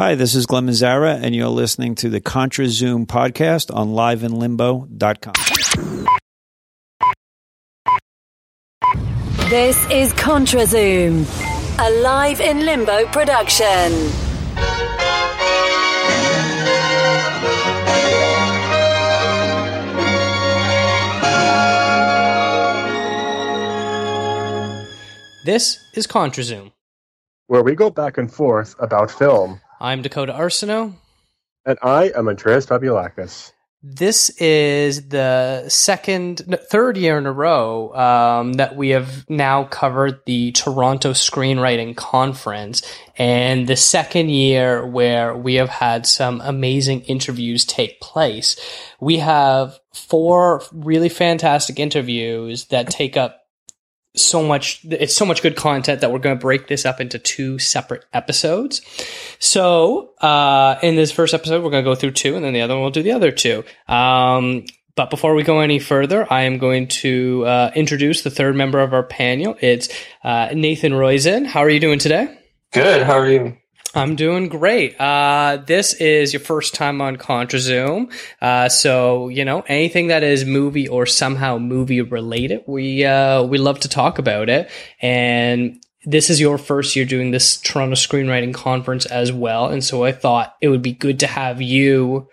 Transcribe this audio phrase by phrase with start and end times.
[0.00, 5.34] Hi, this is Glenn Mazzara, and you're listening to the Contra Zoom podcast on liveinlimbo.com.
[9.50, 11.26] This is Contra Zoom,
[11.78, 13.92] a live in limbo production.
[25.44, 26.72] This is ContraZoom.
[27.48, 29.60] where we go back and forth about film.
[29.80, 30.94] I'm Dakota Arsenault.
[31.64, 33.52] And I am Andreas Babiolakis.
[33.82, 39.64] This is the second, no, third year in a row um, that we have now
[39.64, 42.82] covered the Toronto Screenwriting Conference,
[43.16, 48.60] and the second year where we have had some amazing interviews take place.
[49.00, 53.39] We have four really fantastic interviews that take up
[54.14, 57.18] so much it's so much good content that we're going to break this up into
[57.18, 58.80] two separate episodes
[59.38, 62.60] so uh in this first episode we're going to go through two and then the
[62.60, 64.64] other one we'll do the other two um
[64.96, 68.80] but before we go any further, I am going to uh, introduce the third member
[68.80, 69.56] of our panel.
[69.60, 69.88] It's
[70.22, 71.46] uh, Nathan Roizen.
[71.46, 72.36] How are you doing today?
[72.72, 73.04] Good.
[73.04, 73.56] How are you?
[73.92, 75.00] I'm doing great.
[75.00, 78.12] Uh, this is your first time on ContraZoom.
[78.40, 83.58] Uh, so, you know, anything that is movie or somehow movie related, we, uh, we
[83.58, 84.70] love to talk about it.
[85.02, 89.66] And this is your first year doing this Toronto Screenwriting Conference as well.
[89.66, 92.28] And so I thought it would be good to have you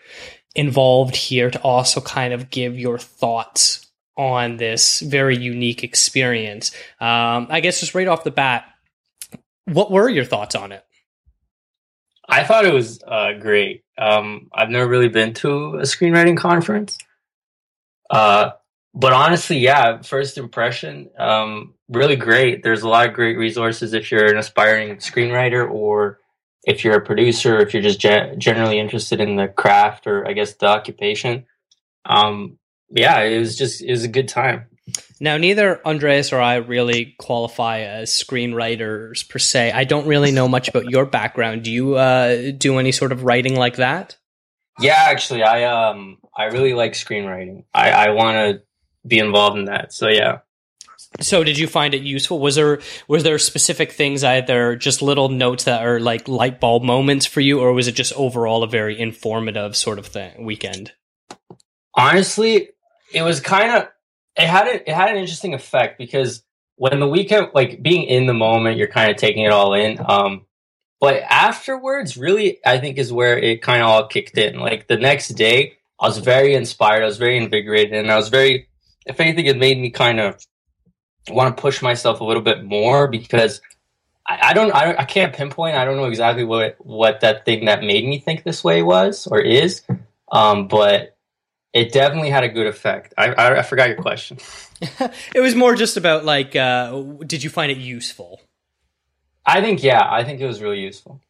[0.55, 6.71] involved here to also kind of give your thoughts on this very unique experience.
[6.99, 8.66] Um, I guess just right off the bat,
[9.66, 10.83] what were your thoughts on it?
[12.28, 13.83] I thought it was uh, great.
[13.97, 16.97] Um, I've never really been to a screenwriting conference.
[18.09, 18.52] Uh,
[18.94, 22.64] but honestly, yeah, first impression, um, really great.
[22.64, 26.20] There's a lot of great resources if you're an aspiring screenwriter or
[26.64, 30.33] if you're a producer, if you're just ge- generally interested in the craft or I
[30.33, 31.45] guess the occupation.
[32.05, 32.58] Um,
[32.89, 34.66] yeah, it was just, it was a good time.
[35.19, 39.71] Now, neither Andreas or I really qualify as screenwriters per se.
[39.71, 41.64] I don't really know much about your background.
[41.64, 44.17] Do you uh, do any sort of writing like that?
[44.80, 47.64] Yeah, actually, I um I really like screenwriting.
[47.73, 48.64] I I want to
[49.08, 49.93] be involved in that.
[49.93, 50.39] So yeah.
[51.21, 52.39] So, did you find it useful?
[52.39, 56.83] Was there was there specific things either just little notes that are like light bulb
[56.83, 60.92] moments for you, or was it just overall a very informative sort of thing weekend?
[61.95, 62.70] Honestly,
[63.14, 63.87] it was kind of
[64.37, 66.43] it had a, it had an interesting effect because
[66.75, 69.99] when the weekend like being in the moment, you're kind of taking it all in.
[70.05, 70.45] Um,
[70.99, 74.59] but afterwards, really, I think is where it kind of all kicked in.
[74.59, 77.03] Like the next day, I was very inspired.
[77.03, 78.67] I was very invigorated, and I was very,
[79.05, 80.39] if anything, it made me kind of
[81.30, 83.61] want to push myself a little bit more because
[84.27, 85.76] I, I don't, I, I can't pinpoint.
[85.76, 89.27] I don't know exactly what what that thing that made me think this way was
[89.27, 89.81] or is.
[90.31, 91.17] Um, but
[91.73, 93.14] it definitely had a good effect.
[93.17, 94.38] I, I, I forgot your question.
[95.36, 98.42] it was more just about like, uh, did you find it useful?
[99.45, 101.22] I think yeah, I think it was really useful.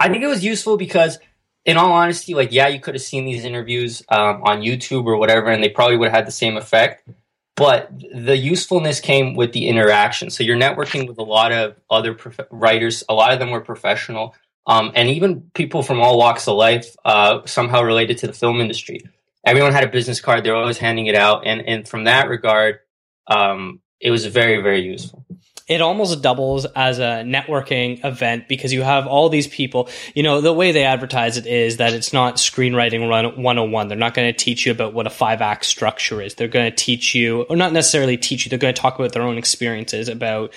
[0.00, 1.18] I think it was useful because,
[1.66, 5.18] in all honesty, like yeah, you could have seen these interviews um, on YouTube or
[5.18, 7.06] whatever, and they probably would have had the same effect.
[7.54, 10.30] But the usefulness came with the interaction.
[10.30, 13.02] So you're networking with a lot of other prof- writers.
[13.08, 14.34] A lot of them were professional,
[14.66, 18.60] um, and even people from all walks of life, uh, somehow related to the film
[18.60, 19.02] industry.
[19.46, 22.80] Everyone had a business card; they're always handing it out, and and from that regard,
[23.28, 25.26] um, it was very very useful
[25.68, 29.88] it almost doubles as a networking event because you have all these people.
[30.14, 33.88] You know, the way they advertise it is that it's not screenwriting run 101.
[33.88, 36.34] They're not going to teach you about what a five act structure is.
[36.34, 39.12] They're going to teach you, or not necessarily teach you, they're going to talk about
[39.12, 40.52] their own experiences about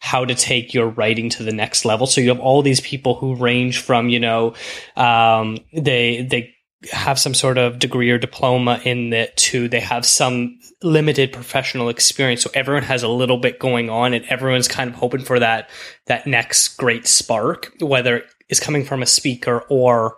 [0.00, 2.06] how to take your writing to the next level.
[2.06, 4.54] So you have all these people who range from, you know,
[4.96, 6.54] um, they, they,
[6.90, 9.68] have some sort of degree or diploma in it too.
[9.68, 14.24] they have some limited professional experience so everyone has a little bit going on and
[14.26, 15.70] everyone's kind of hoping for that
[16.06, 20.16] that next great spark whether it's coming from a speaker or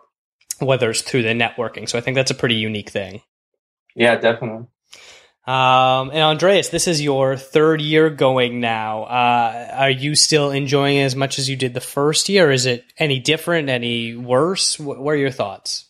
[0.60, 3.20] whether it's through the networking so i think that's a pretty unique thing
[3.94, 4.66] yeah definitely
[5.46, 9.02] um, and Andreas, this is your third year going now.
[9.04, 12.50] Uh, are you still enjoying it as much as you did the first year?
[12.50, 14.80] Is it any different, any worse?
[14.80, 15.84] What, what are your thoughts?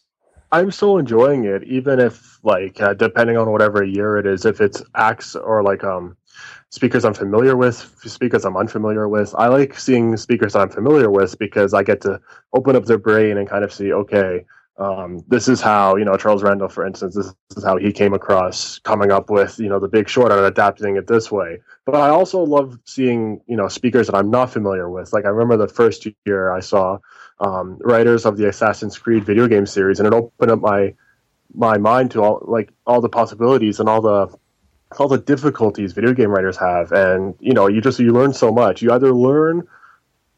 [0.54, 4.60] I'm still enjoying it, even if like uh, depending on whatever year it is, if
[4.60, 6.16] it's acts or like um
[6.70, 9.34] speakers I'm familiar with, speakers I'm unfamiliar with.
[9.36, 12.20] I like seeing speakers I'm familiar with because I get to
[12.54, 14.44] open up their brain and kind of see, okay,
[14.78, 18.14] um, this is how you know Charles Randolph, for instance, this is how he came
[18.14, 21.60] across coming up with you know the Big Short and adapting it this way.
[21.86, 25.12] But I also love seeing you know speakers that I'm not familiar with.
[25.12, 26.98] Like I remember the first year I saw
[27.40, 30.94] um, writers of the Assassin's Creed video game series, and it opened up my
[31.54, 34.36] my mind to all like all the possibilities and all the
[34.98, 36.92] all the difficulties video game writers have.
[36.92, 38.82] And you know, you just you learn so much.
[38.82, 39.66] You either learn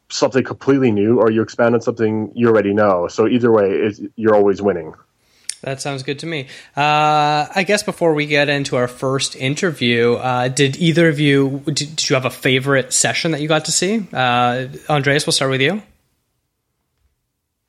[0.09, 3.07] something completely new or you expand on something you already know.
[3.07, 4.93] So either way, you're always winning.
[5.61, 6.47] That sounds good to me.
[6.75, 11.63] Uh, I guess before we get into our first interview, uh, did either of you
[11.65, 14.05] did, did, you have a favorite session that you got to see?
[14.13, 15.81] Uh, Andreas, we'll start with you.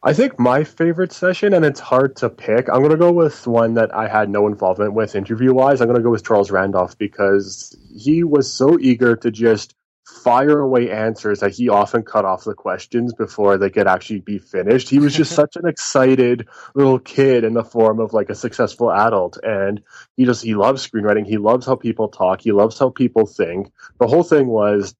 [0.01, 2.69] I think my favorite session, and it's hard to pick.
[2.69, 5.81] I'm going to go with one that I had no involvement with interview wise.
[5.81, 9.75] I'm going to go with Charles Randolph because he was so eager to just
[10.07, 14.39] fire away answers that he often cut off the questions before they could actually be
[14.39, 14.89] finished.
[14.89, 18.93] He was just such an excited little kid in the form of like a successful
[18.93, 19.37] adult.
[19.43, 19.83] And
[20.17, 21.27] he just, he loves screenwriting.
[21.27, 22.41] He loves how people talk.
[22.41, 23.73] He loves how people think.
[23.99, 24.95] The whole thing was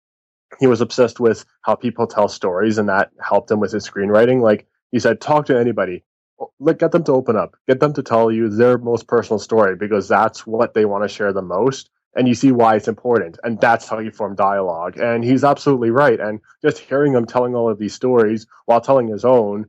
[0.59, 4.43] he was obsessed with how people tell stories and that helped him with his screenwriting.
[4.43, 6.05] Like he said, talk to anybody.
[6.41, 9.39] Oh, like get them to open up, get them to tell you their most personal
[9.39, 12.89] story because that's what they want to share the most and you see why it's
[12.89, 13.39] important.
[13.45, 14.99] And that's how you form dialogue.
[14.99, 16.19] And he's absolutely right.
[16.19, 19.67] And just hearing him telling all of these stories while telling his own,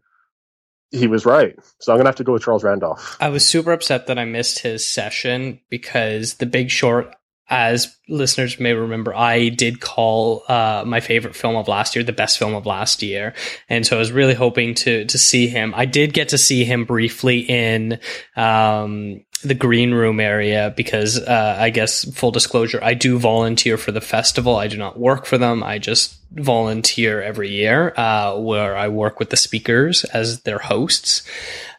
[0.91, 1.55] he was right.
[1.79, 3.17] So I'm going to have to go with Charles Randolph.
[3.19, 7.13] I was super upset that I missed his session because The Big Short
[7.49, 12.13] as listeners may remember, I did call uh, my favorite film of last year the
[12.13, 13.33] best film of last year,
[13.67, 15.73] and so I was really hoping to to see him.
[15.75, 17.99] I did get to see him briefly in
[18.35, 23.91] um, the green room area because uh, I guess full disclosure, I do volunteer for
[23.91, 24.57] the festival.
[24.57, 25.63] I do not work for them.
[25.63, 31.23] I just volunteer every year uh, where I work with the speakers as their hosts.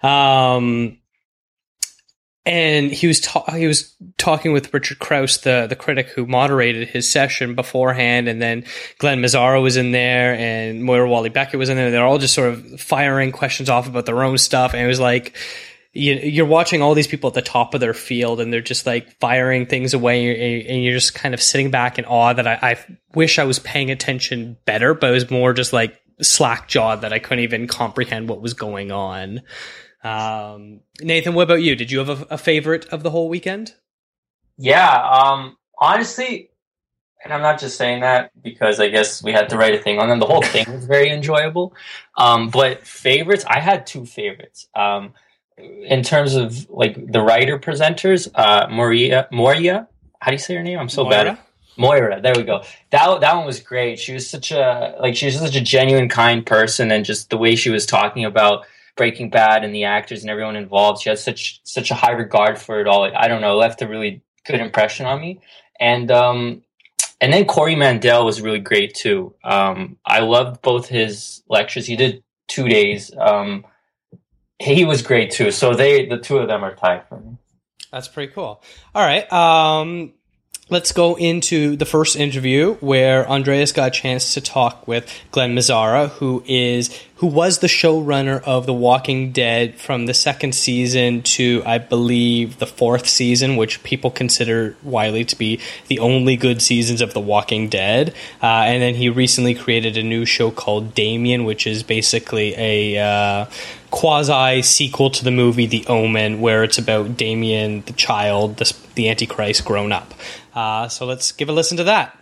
[0.03, 0.99] Um,
[2.47, 6.89] and he was ta- he was talking with Richard Crouse, the the critic who moderated
[6.89, 8.65] his session beforehand, and then
[8.99, 11.91] Glenn Mazzara was in there, and Moira Walley-Beckett was in there.
[11.91, 15.01] They're all just sort of firing questions off about their own stuff, and it was
[15.01, 15.37] like
[15.93, 18.87] you, are watching all these people at the top of their field, and they're just
[18.87, 22.59] like firing things away, and you're just kind of sitting back in awe that I,
[22.63, 27.03] I wish I was paying attention better, but it was more just like slack jawed
[27.03, 29.43] that I couldn't even comprehend what was going on.
[30.03, 31.77] Um, Nathan, what about you?
[31.77, 33.75] Did you have a, a favorite of the whole weekend?
[34.57, 36.51] Yeah, um, honestly,
[37.23, 39.99] and I'm not just saying that because I guess we had to write a thing
[39.99, 40.21] on them.
[40.21, 41.75] The whole thing was very enjoyable.
[42.17, 44.69] Um, but favorites, I had two favorites.
[44.75, 45.13] Um,
[45.59, 49.89] in terms of like the writer presenters, uh, Moria, Moria,
[50.21, 50.79] how do you say her name?
[50.79, 51.25] I'm so Moira?
[51.25, 51.39] bad.
[51.77, 52.63] Moira, there we go.
[52.91, 53.99] That that one was great.
[53.99, 57.39] She was such a like she was such a genuine, kind person, and just the
[57.39, 58.67] way she was talking about
[59.01, 61.01] Breaking Bad and the actors and everyone involved.
[61.01, 63.05] She has such such a high regard for it all.
[63.17, 65.41] I don't know, left a really good impression on me.
[65.81, 66.63] And um,
[67.19, 69.35] and then Corey Mandell was really great too.
[69.43, 71.87] Um, I loved both his lectures.
[71.87, 73.11] He did two days.
[73.19, 73.65] Um,
[74.59, 75.51] he was great too.
[75.51, 77.39] So they the two of them are tied for me.
[77.91, 78.63] That's pretty cool.
[78.95, 79.33] All right.
[79.33, 80.13] Um,
[80.71, 85.55] let's go into the first interview where Andreas got a chance to talk with Glenn
[85.55, 91.21] Mazzara, who is who was the showrunner of The Walking Dead from the second season
[91.23, 96.63] to I believe the fourth season, which people consider widely to be the only good
[96.63, 98.15] seasons of The Walking Dead.
[98.43, 102.99] Uh, and then he recently created a new show called Damien, which is basically a
[102.99, 103.47] uh,
[103.91, 109.11] quasi sequel to the movie The Omen, where it's about Damien, the child, the, the
[109.11, 110.15] Antichrist grown up.
[110.55, 112.17] Uh, so let's give a listen to that.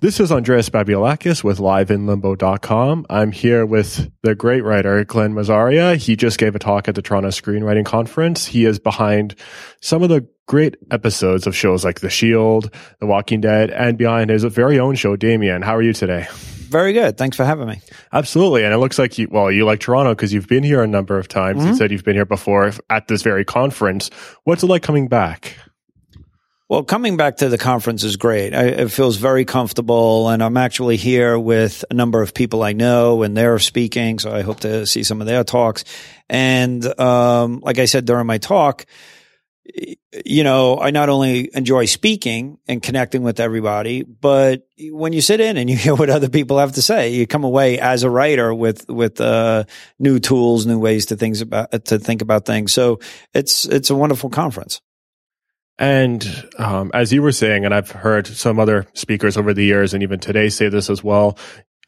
[0.00, 3.06] This is Andreas Babiolakis with liveinlimbo.com.
[3.10, 5.96] I'm here with the great writer Glenn Mazzara.
[5.96, 8.46] He just gave a talk at the Toronto Screenwriting Conference.
[8.46, 9.34] He is behind
[9.80, 14.30] some of the great episodes of shows like The Shield, The Walking Dead, and behind
[14.30, 15.62] his very own show, Damien.
[15.62, 16.28] How are you today?
[16.30, 17.16] Very good.
[17.16, 17.80] Thanks for having me.
[18.12, 18.62] Absolutely.
[18.62, 21.18] And it looks like you, well, you like Toronto because you've been here a number
[21.18, 21.58] of times.
[21.58, 21.70] Mm-hmm.
[21.70, 24.10] You said you've been here before at this very conference.
[24.44, 25.56] What's it like coming back?
[26.68, 28.54] Well, coming back to the conference is great.
[28.54, 32.74] I, it feels very comfortable, and I'm actually here with a number of people I
[32.74, 34.18] know, and they're speaking.
[34.18, 35.84] So I hope to see some of their talks.
[36.28, 38.84] And um, like I said during my talk,
[40.26, 45.40] you know, I not only enjoy speaking and connecting with everybody, but when you sit
[45.40, 48.10] in and you hear what other people have to say, you come away as a
[48.10, 49.64] writer with with uh,
[49.98, 52.74] new tools, new ways to things about to think about things.
[52.74, 53.00] So
[53.32, 54.82] it's it's a wonderful conference.
[55.78, 59.94] And um, as you were saying, and I've heard some other speakers over the years,
[59.94, 61.38] and even today say this as well.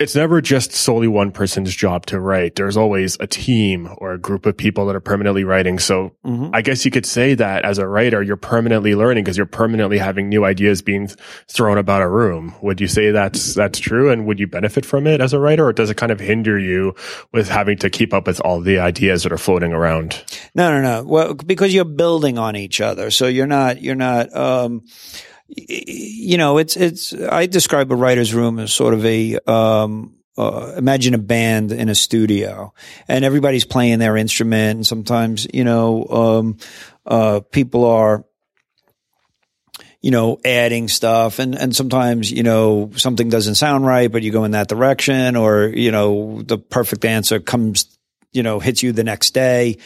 [0.01, 2.57] It's never just solely one person's job to write.
[2.57, 5.79] There's always a team or a group of people that are permanently writing.
[5.79, 6.51] So Mhm.
[6.55, 9.99] I guess you could say that as a writer, you're permanently learning because you're permanently
[9.99, 11.09] having new ideas being
[11.49, 12.55] thrown about a room.
[12.63, 14.11] Would you say that's, that's true?
[14.11, 16.59] And would you benefit from it as a writer or does it kind of hinder
[16.59, 16.95] you
[17.33, 20.25] with having to keep up with all the ideas that are floating around?
[20.55, 21.05] No, no, no.
[21.07, 24.35] Well, because you're building on each other, so you're not, you're not.
[24.35, 24.83] Um,
[25.57, 27.13] you know, it's it's.
[27.13, 29.39] I describe a writer's room as sort of a.
[29.47, 32.73] Um, uh, imagine a band in a studio,
[33.09, 36.57] and everybody's playing their instrument, and sometimes you know, um,
[37.05, 38.25] uh, people are
[40.01, 44.33] you know, adding stuff and, and sometimes, you know, something doesn't sound right, but you
[44.33, 47.99] go in that direction or, you know, the perfect answer comes,
[48.33, 49.77] you know, hits you the next day.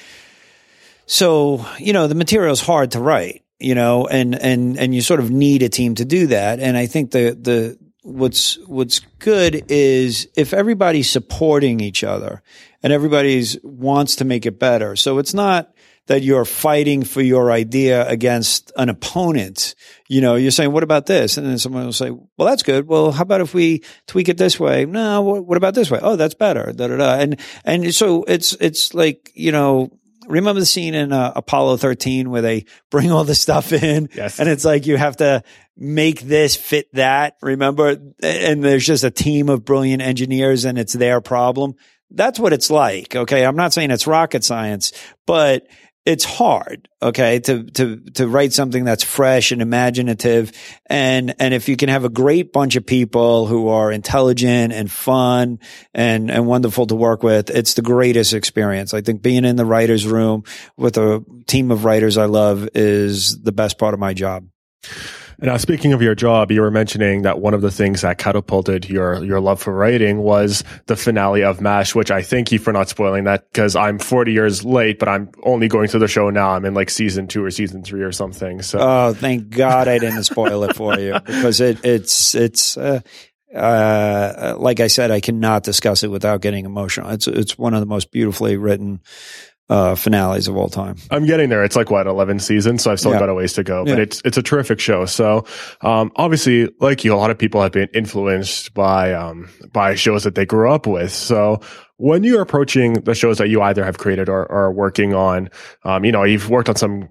[1.06, 5.00] So, you know, the material is hard to write, you know, and, and, and you
[5.00, 6.60] sort of need a team to do that.
[6.60, 12.42] And I think the, the, what's, what's good is if everybody's supporting each other
[12.82, 14.96] and everybody's wants to make it better.
[14.96, 15.70] So it's not,
[16.06, 19.74] that you're fighting for your idea against an opponent.
[20.08, 21.38] You know, you're saying, what about this?
[21.38, 22.86] And then someone will say, well, that's good.
[22.86, 24.84] Well, how about if we tweak it this way?
[24.84, 26.00] No, what, about this way?
[26.02, 26.72] Oh, that's better.
[26.74, 27.14] Da, da, da.
[27.14, 32.30] And, and so it's, it's like, you know, remember the scene in uh, Apollo 13
[32.30, 34.38] where they bring all the stuff in Yes.
[34.40, 35.42] and it's like you have to
[35.76, 37.36] make this fit that.
[37.42, 37.96] Remember?
[38.22, 41.74] And there's just a team of brilliant engineers and it's their problem.
[42.10, 43.16] That's what it's like.
[43.16, 43.44] Okay.
[43.44, 44.92] I'm not saying it's rocket science,
[45.26, 45.66] but
[46.04, 50.52] it's hard, okay, to, to, to write something that's fresh and imaginative.
[50.86, 54.90] And, and if you can have a great bunch of people who are intelligent and
[54.90, 55.60] fun
[55.94, 58.92] and, and wonderful to work with, it's the greatest experience.
[58.92, 60.44] I think being in the writer's room
[60.76, 64.46] with a team of writers I love is the best part of my job.
[65.44, 68.88] Now, speaking of your job, you were mentioning that one of the things that catapulted
[68.88, 72.72] your your love for writing was the finale of MASH, which I thank you for
[72.72, 76.30] not spoiling that because I'm 40 years late, but I'm only going through the show
[76.30, 76.50] now.
[76.52, 78.62] I'm in like season two or season three or something.
[78.62, 83.00] So Oh, thank God I didn't spoil it for you because it, it's, it's, uh,
[83.54, 87.10] uh, like I said, I cannot discuss it without getting emotional.
[87.10, 89.00] It's, it's one of the most beautifully written,
[89.70, 90.96] uh, finales of all time.
[91.10, 91.64] I'm getting there.
[91.64, 93.20] It's like what 11 seasons, so I've still Yeah.
[93.20, 93.84] got a ways to go.
[93.84, 94.02] But Yeah.
[94.04, 95.06] it's it's a terrific show.
[95.06, 95.46] So,
[95.80, 100.24] um, obviously, like you, a lot of people have been influenced by um by shows
[100.24, 101.12] that they grew up with.
[101.12, 101.60] So.
[101.96, 105.48] When you're approaching the shows that you either have created or, or are working on,
[105.84, 107.08] um, you know, you've worked on some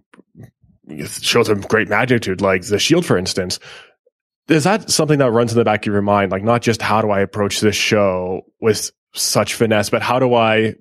[1.07, 3.59] shows of great magnitude, like The Shield, for instance.
[4.49, 6.31] Is that something that runs in the back of your mind?
[6.33, 10.33] Like, not just how do I approach this show with such finesse, but how do
[10.35, 10.75] I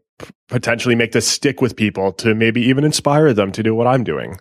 [0.48, 4.04] potentially make this stick with people to maybe even inspire them to do what I'm
[4.04, 4.38] doing?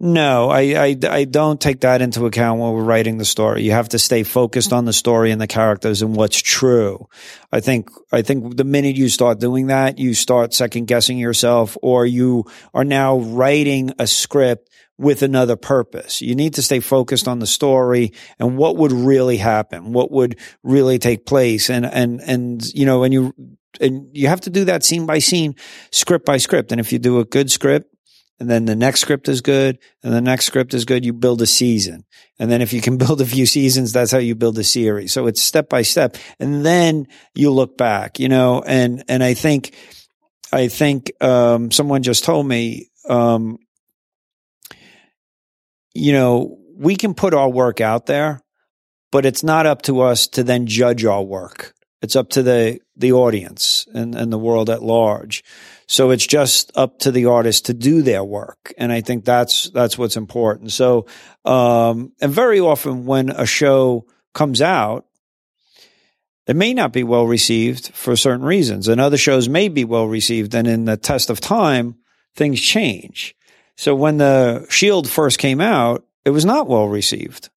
[0.00, 3.64] No, I, I, I don't take that into account when we're writing the story.
[3.64, 7.08] You have to stay focused on the story and the characters and what's true.
[7.50, 11.76] I think, I think the minute you start doing that, you start second guessing yourself
[11.82, 12.44] or you
[12.74, 16.22] are now writing a script with another purpose.
[16.22, 20.38] You need to stay focused on the story and what would really happen, what would
[20.62, 21.70] really take place.
[21.70, 23.34] And, and, and, you know, and you,
[23.80, 25.54] and you have to do that scene by scene,
[25.92, 26.72] script by script.
[26.72, 27.94] And if you do a good script,
[28.40, 31.42] and then the next script is good and the next script is good you build
[31.42, 32.04] a season.
[32.38, 35.12] And then if you can build a few seasons that's how you build a series.
[35.12, 36.16] So it's step by step.
[36.38, 39.74] And then you look back you know and and i think
[40.52, 43.58] i think um someone just told me um
[45.94, 48.40] you know we can put our work out there
[49.10, 51.74] but it's not up to us to then judge our work.
[52.02, 55.42] It's up to the the audience and and the world at large
[55.90, 58.74] so it's just up to the artist to do their work.
[58.76, 60.70] And I think that's, that's what's important.
[60.70, 61.06] So,
[61.46, 65.06] um, and very often when a show comes out,
[66.46, 70.06] it may not be well received for certain reasons and other shows may be well
[70.06, 70.54] received.
[70.54, 71.96] And in the test of time,
[72.36, 73.34] things change.
[73.76, 77.48] So when the Shield first came out, it was not well received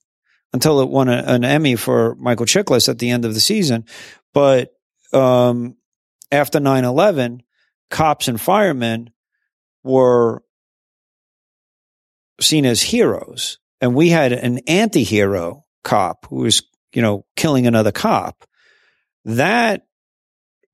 [0.53, 3.86] until it won a, an Emmy for Michael Chiklis at the end of the season.
[4.33, 4.74] But,
[5.13, 5.75] um,
[6.32, 7.44] after 9 11,
[7.89, 9.10] cops and firemen
[9.84, 10.44] were
[12.39, 13.60] seen as heroes.
[13.80, 16.63] And we had an anti-hero cop who was,
[16.94, 18.46] you know, killing another cop.
[19.25, 19.86] That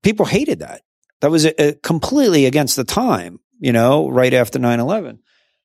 [0.02, 0.82] people hated that.
[1.20, 5.18] That was a, a completely against the time, you know, right after 9-11.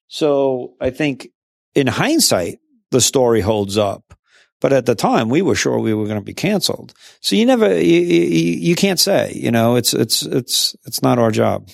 [0.08, 1.30] So I think
[1.76, 2.60] in hindsight,
[2.92, 4.14] the story holds up.
[4.64, 6.94] But at the time, we were sure we were going to be canceled.
[7.20, 11.20] So you never, you, you, you can't say, you know, it's, it's, it's, it's not
[11.20, 11.70] our job.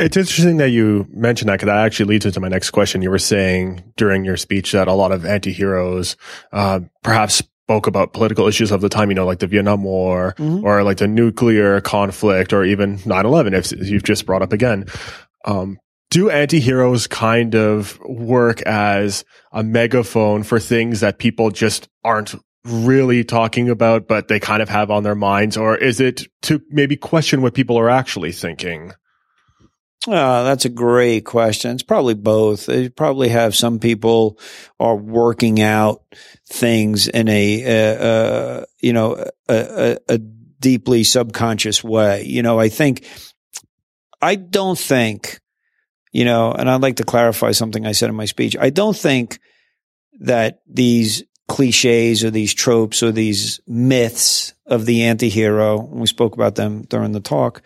[0.00, 3.02] It's interesting that you mentioned that because that actually leads into my next question.
[3.02, 6.16] You were saying during your speech that a lot of anti-heroes,
[6.52, 10.34] uh, perhaps spoke about political issues of the time, you know, like the Vietnam War
[10.38, 10.62] Mhm.
[10.64, 14.86] or like the nuclear conflict or even 9-11, if you've just brought up again.
[15.44, 15.78] Um,
[16.10, 22.34] do anti-heroes kind of work as a megaphone for things that people just aren't
[22.64, 25.56] really talking about, but they kind of have on their minds?
[25.56, 28.92] Or is it to maybe question what people are actually thinking?
[30.06, 31.72] Oh, that's a great question.
[31.72, 32.66] It's probably both.
[32.66, 34.38] They probably have some people
[34.78, 36.02] are working out
[36.46, 39.14] things in a, uh, uh, you know,
[39.48, 42.24] a, a, a deeply subconscious way.
[42.24, 43.06] You know, I think,
[44.20, 45.40] I don't think,
[46.14, 48.56] you know, and I'd like to clarify something I said in my speech.
[48.56, 49.40] I don't think
[50.20, 56.54] that these cliches or these tropes or these myths of the anti-hero, we spoke about
[56.54, 57.62] them during the talk,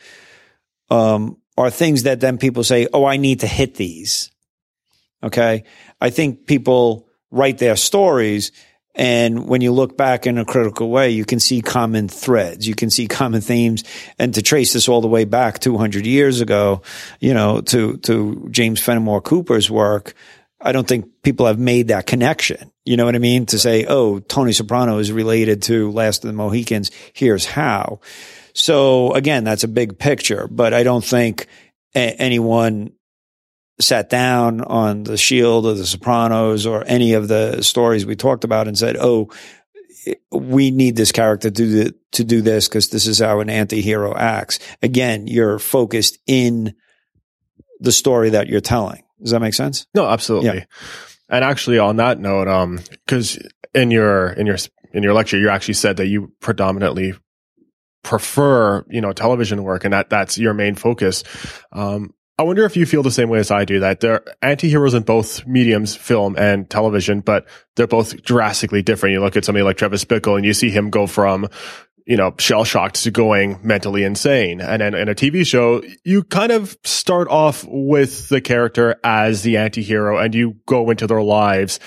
[0.89, 4.33] um, are things that then people say, oh, I need to hit these.
[5.23, 5.65] Okay.
[6.01, 8.51] I think people write their stories.
[8.95, 12.67] And when you look back in a critical way, you can see common threads.
[12.67, 13.85] You can see common themes.
[14.19, 16.83] And to trace this all the way back 200 years ago,
[17.21, 20.15] you know, to, to James Fenimore Cooper's work,
[20.61, 22.73] I don't think people have made that connection.
[22.85, 23.47] You know what I mean?
[23.47, 26.91] To say, oh, Tony Soprano is related to Last of the Mohicans.
[27.13, 28.01] Here's how.
[28.55, 31.47] So again, that's a big picture, but I don't think
[31.95, 32.93] anyone
[33.81, 38.45] sat down on the Shield or the Sopranos or any of the stories we talked
[38.45, 39.31] about and said, "Oh,
[40.33, 43.51] we need this character to do the, to do this because this is how an
[43.51, 46.75] anti-hero acts." Again, you're focused in
[47.81, 49.03] the story that you're telling.
[49.21, 49.87] Does that make sense?
[49.95, 50.65] No, absolutely.
[51.29, 53.39] And actually on that note, um, cause
[53.75, 54.57] in your, in your,
[54.93, 57.15] in your lecture, you actually said that you predominantly
[58.03, 61.25] prefer, you know, television work and that that's your main focus.
[61.73, 64.95] Um, I wonder if you feel the same way as I do that they're anti-heroes
[64.95, 69.15] in both mediums, film and television, but they're both drastically different.
[69.15, 71.49] You look at somebody like Travis Bickle and you see him go from,
[72.07, 74.61] you know, shell shocked to going mentally insane.
[74.61, 79.43] And then in a TV show, you kind of start off with the character as
[79.43, 81.81] the anti-hero and you go into their lives.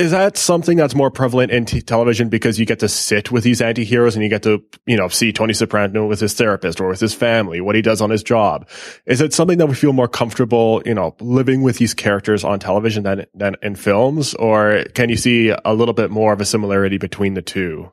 [0.00, 3.44] Is that something that's more prevalent in t- television because you get to sit with
[3.44, 6.88] these anti-heroes and you get to, you know, see Tony Soprano with his therapist or
[6.88, 8.66] with his family, what he does on his job?
[9.04, 12.58] Is it something that we feel more comfortable, you know, living with these characters on
[12.58, 14.32] television than, than in films?
[14.32, 17.92] Or can you see a little bit more of a similarity between the two?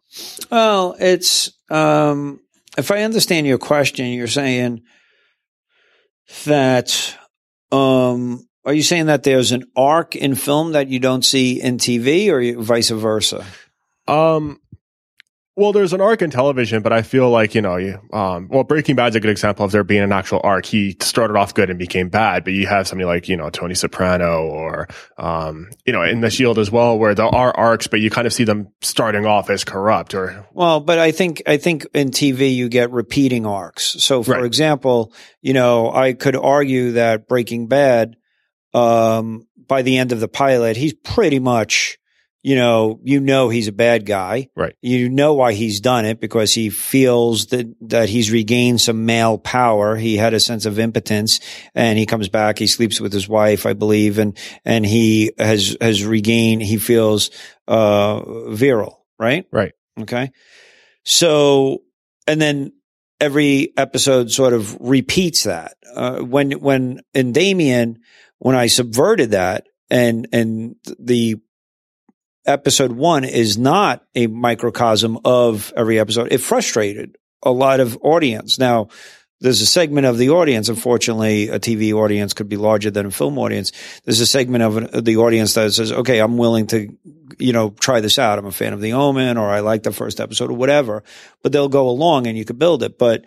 [0.49, 2.39] Well, it's um,
[2.77, 4.83] if I understand your question, you're saying
[6.45, 7.17] that
[7.73, 11.77] um, are you saying that there's an arc in film that you don't see in
[11.77, 13.45] TV, or vice versa?
[14.07, 14.59] Um,
[15.55, 18.63] well, there's an arc in television, but I feel like, you know, you, um, well,
[18.63, 20.67] Breaking Bad's a good example of there being an actual arc.
[20.67, 23.73] He started off good and became bad, but you have somebody like, you know, Tony
[23.73, 28.01] Soprano or, um, you know, in The Shield as well, where there are arcs, but
[28.01, 31.55] you kind of see them starting off as corrupt or, Well, but I think I
[31.57, 33.95] think in TV you get repeating arcs.
[34.03, 34.45] So, for Right.
[34.45, 38.16] example, you know, I could argue that Breaking Bad,
[38.77, 41.97] um, by the end of the pilot, he's pretty much,
[42.43, 44.49] you know, you know he's a bad guy.
[44.55, 44.75] Right.
[44.81, 49.37] You know why he's done it because he feels that that he's regained some male
[49.37, 49.95] power.
[49.95, 51.39] He had a sense of impotence,
[51.75, 52.59] and he comes back.
[52.59, 56.61] He sleeps with his wife, I believe, and and he has has regained.
[56.61, 57.31] He feels
[57.67, 59.45] uh virile, right?
[59.51, 59.73] Right.
[59.99, 60.31] Okay.
[61.03, 61.83] So,
[62.27, 62.73] and then
[63.19, 65.75] every episode sort of repeats that.
[65.95, 67.99] Uh, when, when in Damien,
[68.39, 71.37] when I subverted that and, and the
[72.45, 78.57] episode one is not a microcosm of every episode, it frustrated a lot of audience.
[78.57, 78.87] Now,
[79.39, 80.67] there's a segment of the audience.
[80.67, 83.71] Unfortunately, a TV audience could be larger than a film audience.
[84.03, 86.97] There's a segment of the audience that says, okay, I'm willing to,
[87.37, 88.39] you know, try this out.
[88.39, 91.03] I'm a fan of The Omen or I like the first episode or whatever,
[91.43, 92.97] but they'll go along and you could build it.
[92.97, 93.25] But,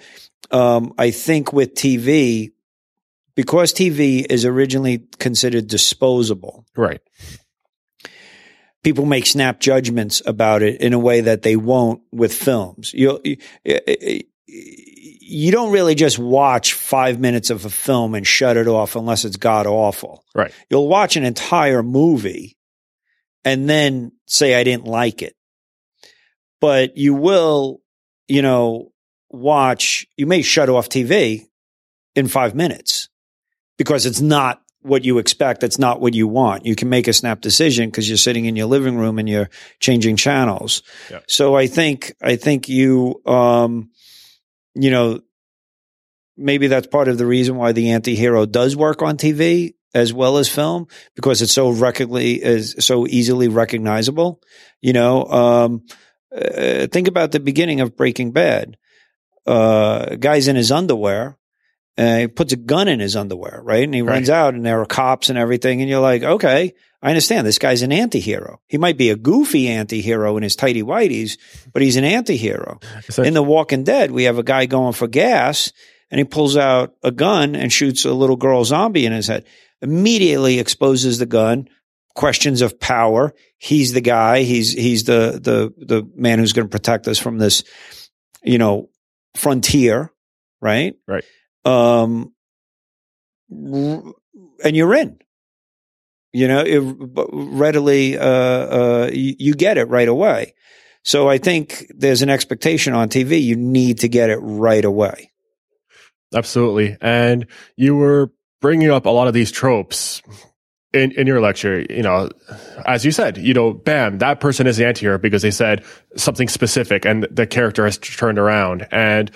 [0.50, 2.50] um, I think with TV,
[3.34, 7.00] because TV is originally considered disposable, right.
[8.82, 12.92] people make snap judgments about it in a way that they won't with films.
[12.92, 13.20] You
[15.30, 19.24] you don't really just watch five minutes of a film and shut it off unless
[19.24, 20.24] it's god awful.
[20.34, 20.52] Right.
[20.68, 22.56] You'll watch an entire movie
[23.44, 25.36] and then say I didn't like it,
[26.60, 27.80] but you will,
[28.26, 28.92] you know,
[29.30, 30.06] watch.
[30.16, 31.46] You may shut off TV
[32.16, 33.08] in five minutes
[33.80, 35.62] because it's not what you expect.
[35.62, 36.66] It's not what you want.
[36.66, 39.48] You can make a snap decision because you're sitting in your living room and you're
[39.78, 40.82] changing channels.
[41.10, 41.20] Yeah.
[41.26, 43.88] So I think, I think you, um,
[44.74, 45.22] you know,
[46.36, 50.36] maybe that's part of the reason why the anti-hero does work on TV as well
[50.36, 54.42] as film because it's so recogly is so easily recognizable.
[54.82, 55.86] You know, um,
[56.36, 58.76] uh, think about the beginning of Breaking Bad.
[59.46, 61.38] Uh, guy's in his underwear.
[61.98, 63.82] Uh, he puts a gun in his underwear, right?
[63.84, 64.14] And he Right.
[64.14, 65.80] runs out, and there are cops and everything.
[65.80, 66.72] And you're like, okay,
[67.02, 67.46] I understand.
[67.46, 68.60] This guy's an anti-hero.
[68.68, 71.36] He might be a goofy anti-hero in his tighty whities,
[71.72, 72.78] but he's an anti-hero.
[73.10, 75.72] So- In The Walking Dead, we have a guy going for gas
[76.10, 79.44] and he pulls out a gun and shoots a little girl zombie in his head.
[79.82, 81.68] Immediately exposes the gun,
[82.14, 83.34] questions of power.
[83.58, 84.42] He's the guy.
[84.42, 87.62] He's, he's the, the, the man who's going to protect us from this,
[88.42, 88.88] you know,
[89.36, 90.12] frontier,
[90.60, 90.94] right?
[91.06, 91.24] Right.
[91.64, 92.32] Um,
[93.50, 95.18] and you're in.
[96.32, 96.80] You know, it,
[97.32, 100.54] readily, uh, uh, you, you get it right away.
[101.02, 103.42] So I think there's an expectation on TV.
[103.42, 105.32] You need to get it right away.
[106.34, 106.96] Absolutely.
[107.00, 107.46] And
[107.76, 110.22] you were bringing up a lot of these tropes
[110.92, 111.84] in, in your lecture.
[111.88, 112.30] You know,
[112.86, 115.84] as you said, you know, bam, that person is the anti-hero because they said
[116.16, 118.86] something specific and the character has turned around.
[118.92, 119.30] And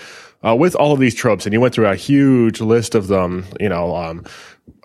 [0.44, 3.46] uh, with all of these tropes, and you went through a huge list of them,
[3.59, 4.24] you know, um,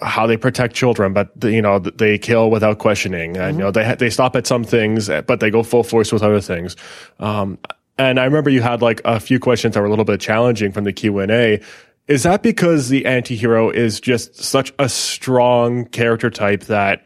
[0.01, 3.85] how they protect children, but you know they kill without questioning, and you know they
[3.85, 6.75] ha- they stop at some things, but they go full force with other things.
[7.19, 7.57] Um,
[7.97, 10.71] and I remember you had like a few questions that were a little bit challenging
[10.71, 11.61] from the Q and A.
[12.07, 17.05] Is that because the anti-hero is just such a strong character type that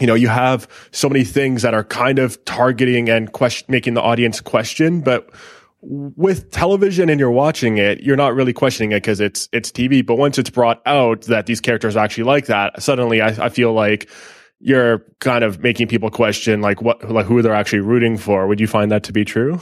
[0.00, 3.94] you know you have so many things that are kind of targeting and question, making
[3.94, 5.30] the audience question, but
[5.82, 10.04] with television and you're watching it, you're not really questioning it because it's it's TV.
[10.04, 13.48] But once it's brought out that these characters are actually like that, suddenly I, I
[13.48, 14.08] feel like
[14.60, 18.46] you're kind of making people question like what like who they're actually rooting for.
[18.46, 19.60] Would you find that to be true?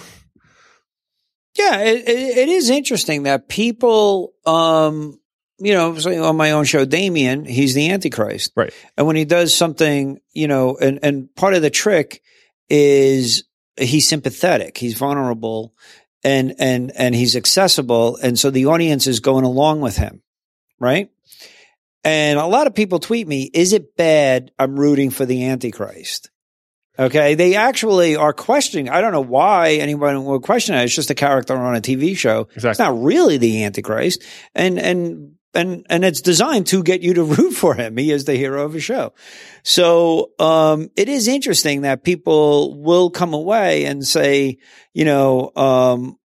[1.59, 5.18] Yeah, it, it, it is interesting that people, um,
[5.59, 8.52] you know, on my own show, Damien, he's the Antichrist.
[8.54, 8.72] Right.
[8.96, 12.22] And when he does something, you know, and, and part of the trick
[12.68, 13.44] is
[13.76, 15.74] he's sympathetic, he's vulnerable
[16.22, 18.16] and, and, and he's accessible.
[18.16, 20.22] And so the audience is going along with him.
[20.78, 21.11] Right.
[22.04, 24.52] And a lot of people tweet me, is it bad?
[24.59, 26.30] I'm rooting for the Antichrist.
[26.98, 27.35] Okay.
[27.35, 28.88] They actually are questioning.
[28.88, 30.85] I don't know why anyone would question it.
[30.85, 32.48] It's just a character on a TV show.
[32.54, 32.70] Exactly.
[32.70, 34.22] It's not really the Antichrist.
[34.54, 37.96] And, and, and, and it's designed to get you to root for him.
[37.96, 39.12] He is the hero of a show.
[39.62, 44.58] So, um, it is interesting that people will come away and say,
[44.94, 46.16] you know, um,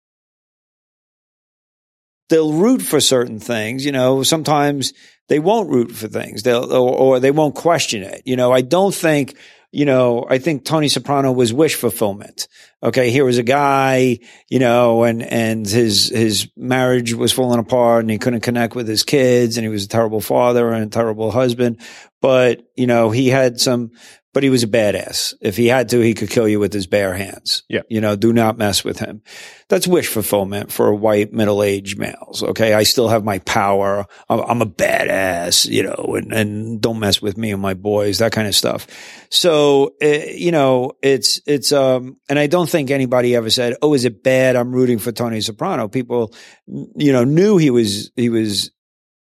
[2.28, 3.84] they'll root for certain things.
[3.84, 4.92] You know, sometimes
[5.28, 6.42] they won't root for things.
[6.42, 8.22] They'll, or, or they won't question it.
[8.24, 9.36] You know, I don't think,
[9.74, 12.46] you know, I think Tony Soprano was wish fulfillment.
[12.80, 13.10] Okay.
[13.10, 18.10] Here was a guy, you know, and, and his, his marriage was falling apart and
[18.10, 21.32] he couldn't connect with his kids and he was a terrible father and a terrible
[21.32, 21.80] husband.
[22.22, 23.90] But, you know, he had some,
[24.34, 25.32] but he was a badass.
[25.40, 27.62] If he had to, he could kill you with his bare hands.
[27.68, 27.82] Yeah.
[27.88, 29.22] You know, do not mess with him.
[29.68, 32.42] That's wish fulfillment for white middle-aged males.
[32.42, 32.74] Okay.
[32.74, 34.06] I still have my power.
[34.28, 38.18] I'm, I'm a badass, you know, and, and don't mess with me and my boys,
[38.18, 38.88] that kind of stuff.
[39.30, 43.94] So, uh, you know, it's, it's, um, and I don't think anybody ever said, Oh,
[43.94, 44.56] is it bad?
[44.56, 45.86] I'm rooting for Tony Soprano.
[45.86, 46.34] People,
[46.66, 48.72] you know, knew he was, he was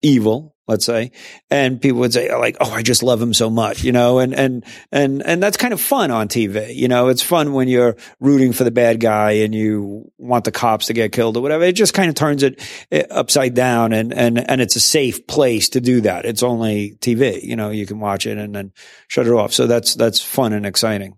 [0.01, 1.11] evil, let's say.
[1.51, 4.35] And people would say like, Oh, I just love him so much, you know, and,
[4.35, 6.75] and, and, and that's kind of fun on TV.
[6.75, 10.53] You know, it's fun when you're rooting for the bad guy and you want the
[10.53, 11.65] cops to get killed or whatever.
[11.65, 12.63] It just kind of turns it
[13.11, 16.25] upside down and, and, and it's a safe place to do that.
[16.25, 18.73] It's only TV, you know, you can watch it and then
[19.09, 19.53] shut it off.
[19.53, 21.17] So that's, that's fun and exciting.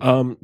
[0.00, 0.38] Um,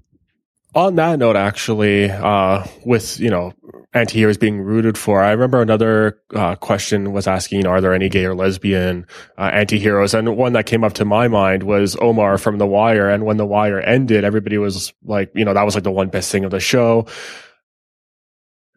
[0.75, 3.53] on that note, actually, uh, with you know
[3.93, 7.95] anti-heroes being rooted for, I remember another uh, question was asking, you know, are there
[7.95, 9.07] any gay or lesbian
[9.37, 10.15] uh, anti-heroes?
[10.15, 13.09] And one that came up to my mind was Omar from The Wire.
[13.09, 16.09] And when The Wire ended, everybody was like, you know, that was like the one
[16.09, 17.07] best thing of the show.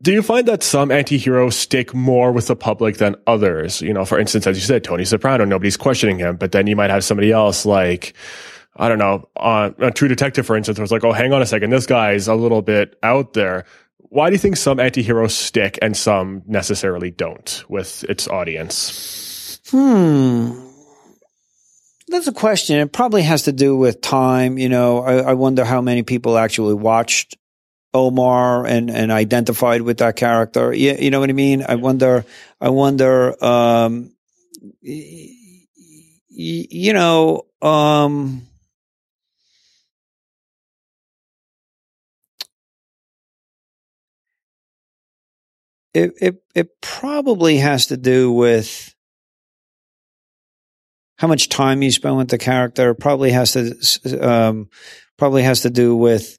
[0.02, 3.82] Do you find that some anti-heroes stick more with the public than others?
[3.82, 6.76] You know, for instance, as you said, Tony Soprano, nobody's questioning him, but then you
[6.76, 8.14] might have somebody else like,
[8.76, 11.46] I don't know, uh, a True Detective, for instance, was like, oh, hang on a
[11.46, 13.66] second, this guy's a little bit out there.
[13.98, 19.60] Why do you think some anti-heroes stick and some necessarily don't with its audience?
[19.70, 20.70] Hmm.
[22.10, 22.78] That's a question.
[22.80, 24.58] It probably has to do with time.
[24.60, 27.38] You know, I, I wonder how many people actually watched
[27.94, 30.74] Omar and, and identified with that character.
[30.74, 31.64] You, you know what I mean?
[31.68, 32.26] I wonder,
[32.62, 34.14] I wonder, um,
[34.84, 35.30] y-
[36.30, 38.48] you know, um,
[45.94, 48.94] it, it, it probably has to do with
[51.18, 52.94] how much time you spend with the character.
[52.94, 54.70] Probably has to um,
[55.18, 56.38] probably has to do with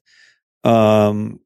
[0.63, 1.39] um,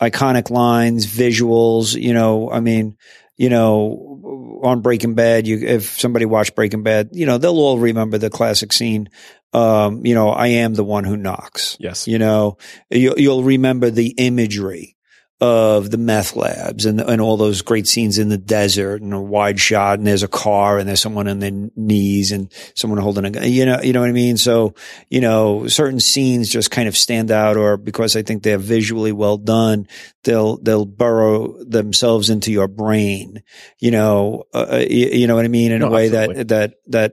[0.00, 2.00] iconic lines, visuals.
[2.00, 2.96] You know, I mean,
[3.36, 7.78] you know, on Breaking Bad, you if somebody watched Breaking Bad, you know, they'll all
[7.78, 9.08] remember the classic scene.
[9.52, 11.76] Um, you know, I am the one who knocks.
[11.78, 12.08] Yes.
[12.08, 12.58] You know,
[12.90, 14.93] you, you'll remember the imagery
[15.44, 19.20] of the meth labs and and all those great scenes in the desert and a
[19.20, 23.26] wide shot and there's a car and there's someone on their knees and someone holding
[23.26, 23.52] a gun.
[23.52, 24.38] You know, you know what I mean?
[24.38, 24.74] So,
[25.10, 29.12] you know, certain scenes just kind of stand out or because I think they're visually
[29.12, 29.86] well done,
[30.22, 33.42] they'll, they'll burrow themselves into your brain,
[33.78, 35.72] you know, uh, uh you, you, know what I mean?
[35.72, 36.34] In no, a way absolutely.
[36.36, 37.12] that, that, that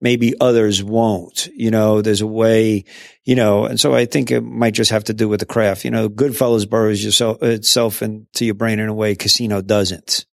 [0.00, 1.48] maybe others won't.
[1.54, 2.84] You know, there's a way,
[3.24, 5.84] you know, and so I think it might just have to do with the craft.
[5.84, 10.26] You know, Goodfellas burrows yourself itself into your brain in a way Casino doesn't.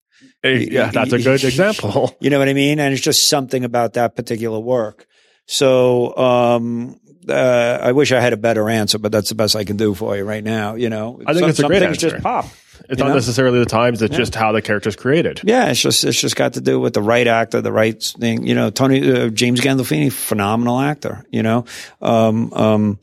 [0.44, 2.16] yeah, that's a good example.
[2.20, 2.78] You know what I mean?
[2.80, 5.06] And it's just something about that particular work.
[5.46, 9.64] So, um, uh, I wish I had a better answer, but that's the best I
[9.64, 10.74] can do for you right now.
[10.74, 12.10] You know, I think some, it's a great answer.
[12.10, 12.46] Just pop.
[12.88, 13.14] It's not know?
[13.14, 14.18] necessarily the times; it's yeah.
[14.18, 15.40] just how the character's created.
[15.44, 18.46] Yeah, it's just it's just got to do with the right actor, the right thing.
[18.46, 21.24] You know, Tony uh, James Gandolfini, phenomenal actor.
[21.30, 21.64] You know,
[22.00, 22.98] um, um,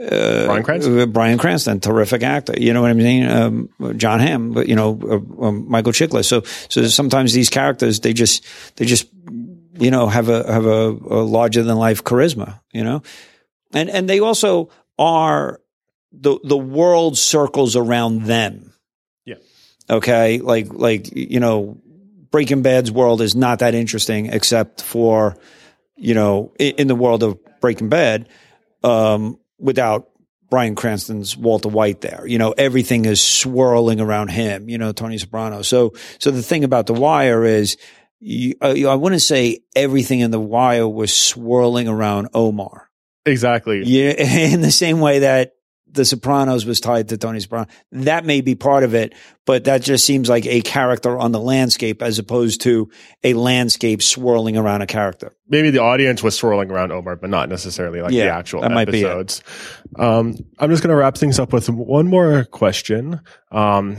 [0.00, 2.54] uh, Bryan Cranston, uh, Bryan Cranston, terrific actor.
[2.56, 3.26] You know what I mean?
[3.26, 6.26] Um, Jon Hamm, but you know, uh, um, Michael Chiklis.
[6.26, 8.44] So so sometimes these characters they just
[8.76, 9.08] they just
[9.78, 12.60] you know have a have a, a larger than life charisma.
[12.72, 13.02] You know,
[13.72, 15.60] and and they also are
[16.12, 18.73] the the world circles around them
[19.88, 20.38] Okay.
[20.38, 21.80] Like, like, you know,
[22.30, 25.36] Breaking Bad's world is not that interesting except for,
[25.96, 28.28] you know, in, the world of Breaking Bad,
[28.82, 30.10] um, without
[30.50, 32.26] Bryan Cranston's Walter White there.
[32.26, 35.62] You know, everything is swirling around him, you know, Tony Soprano.
[35.62, 37.76] So, so the thing about The Wire is,
[38.20, 42.90] you, uh, I wouldn't say everything in The Wire was swirling around Omar.
[43.26, 43.82] Exactly.
[43.84, 44.12] Yeah.
[44.52, 45.54] In the same way that
[45.94, 47.66] the Sopranos was tied to Tony Soprano.
[47.92, 49.14] That may be part of it,
[49.46, 52.90] but that just seems like a character on the landscape as opposed to
[53.22, 55.32] a landscape swirling around a character.
[55.48, 58.72] Maybe the audience was swirling around Omar, but not necessarily like yeah, the actual that
[58.72, 59.42] episodes.
[59.42, 60.04] Might be it.
[60.04, 63.20] Um, I'm just going to wrap things up with one more question.
[63.52, 63.96] Um,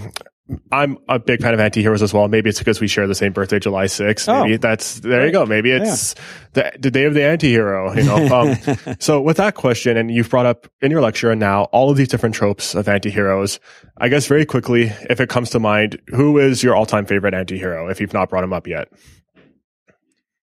[0.71, 2.27] I'm a big fan of anti-heroes as well.
[2.27, 4.43] Maybe it's because we share the same birthday, July 6th.
[4.43, 5.25] Maybe oh, that's, there right.
[5.25, 5.45] you go.
[5.45, 6.13] Maybe it's
[6.55, 6.71] yeah.
[6.71, 8.15] the, the, day of the anti-hero, you know?
[8.35, 8.57] Um,
[8.99, 11.97] so with that question, and you've brought up in your lecture and now all of
[11.97, 13.59] these different tropes of anti-heroes,
[13.97, 17.87] I guess very quickly, if it comes to mind, who is your all-time favorite anti-hero
[17.89, 18.89] if you've not brought him up yet?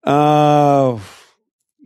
[0.04, 0.98] Uh,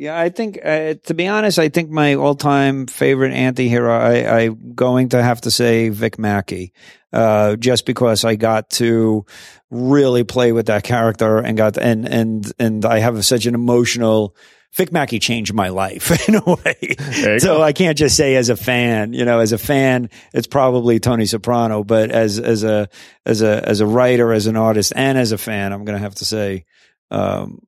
[0.03, 3.97] yeah, I think, uh, to be honest, I think my all time favorite anti hero,
[3.97, 6.73] I, I'm going to have to say Vic Mackey,
[7.13, 9.25] uh, just because I got to
[9.71, 14.35] really play with that character and got, and, and, and I have such an emotional,
[14.75, 17.39] Vic Mackey changed my life in a way.
[17.39, 17.63] So go.
[17.63, 21.27] I can't just say as a fan, you know, as a fan, it's probably Tony
[21.27, 22.89] Soprano, but as, as a,
[23.25, 26.03] as a, as a writer, as an artist, and as a fan, I'm going to
[26.03, 26.65] have to say,
[27.13, 27.61] um,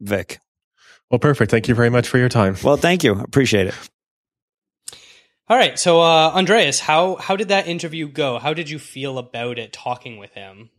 [0.00, 0.40] Vic.
[1.10, 1.50] Well, perfect.
[1.50, 2.56] Thank you very much for your time.
[2.62, 3.18] Well, thank you.
[3.18, 3.74] Appreciate it.
[5.48, 5.76] All right.
[5.76, 8.38] So, uh, Andreas, how, how did that interview go?
[8.38, 10.70] How did you feel about it talking with him?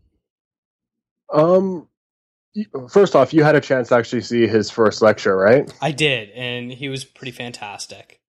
[1.34, 1.90] Um,
[2.90, 5.72] first off, you had a chance to actually see his first lecture, right?
[5.82, 8.22] I did, and he was pretty fantastic.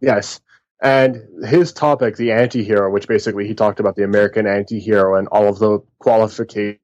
[0.00, 0.40] Yes.
[0.82, 5.16] And his topic, the anti hero, which basically he talked about the American anti hero
[5.16, 6.80] and all of the qualifications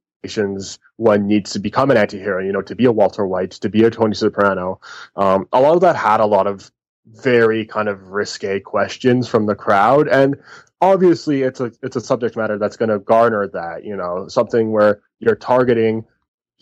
[0.97, 3.85] one needs to become an anti-hero, you know, to be a Walter White, to be
[3.85, 4.81] a Tony Soprano.
[5.17, 6.71] Um, a lot of that had a lot of
[7.07, 10.07] very kind of risque questions from the crowd.
[10.09, 10.37] And
[10.81, 14.71] obviously it's a, it's a subject matter that's going to garner that, you know, something
[14.71, 16.05] where you're targeting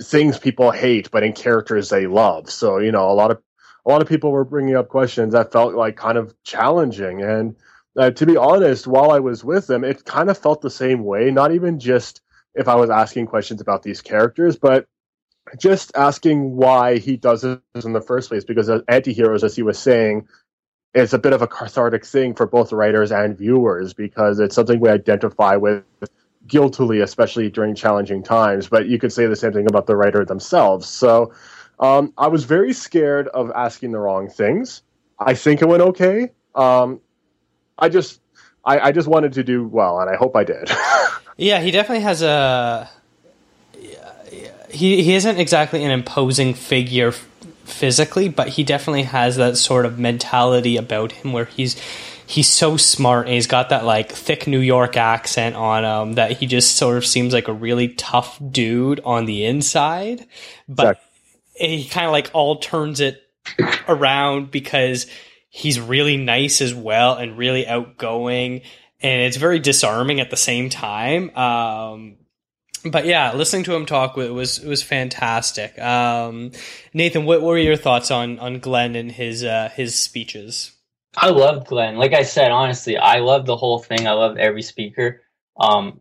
[0.02, 2.48] things people hate, but in characters they love.
[2.48, 3.42] So, you know, a lot of,
[3.84, 7.22] a lot of people were bringing up questions that felt like kind of challenging.
[7.22, 7.56] And
[7.96, 11.04] uh, to be honest, while I was with them, it kind of felt the same
[11.04, 12.22] way, not even just
[12.54, 14.86] if I was asking questions about these characters, but
[15.58, 18.44] just asking why he does this in the first place.
[18.44, 20.28] Because as anti-heroes, as he was saying,
[20.94, 24.80] it's a bit of a cathartic thing for both writers and viewers because it's something
[24.80, 25.84] we identify with
[26.46, 28.68] guiltily, especially during challenging times.
[28.68, 30.88] But you could say the same thing about the writer themselves.
[30.88, 31.32] So
[31.78, 34.82] um, I was very scared of asking the wrong things.
[35.18, 36.32] I think it went okay.
[36.54, 37.00] Um,
[37.78, 38.20] I just
[38.64, 40.70] I, I just wanted to do well, and I hope I did.
[41.40, 42.90] Yeah, he definitely has a.
[44.68, 47.12] He he isn't exactly an imposing figure
[47.64, 51.80] physically, but he definitely has that sort of mentality about him where he's
[52.26, 56.32] he's so smart and he's got that like thick New York accent on him that
[56.32, 60.26] he just sort of seems like a really tough dude on the inside.
[60.68, 61.00] But
[61.54, 63.22] he kind of like all turns it
[63.88, 65.06] around because
[65.48, 68.60] he's really nice as well and really outgoing
[69.02, 72.16] and it's very disarming at the same time um,
[72.84, 75.78] but yeah, listening to him talk was was fantastic.
[75.78, 76.52] Um,
[76.94, 80.72] Nathan, what, what, were your thoughts on on Glenn and his uh, his speeches?
[81.16, 81.96] I loved Glenn.
[81.96, 84.06] Like I said, honestly, I loved the whole thing.
[84.06, 85.22] I loved every speaker.
[85.58, 86.00] Um,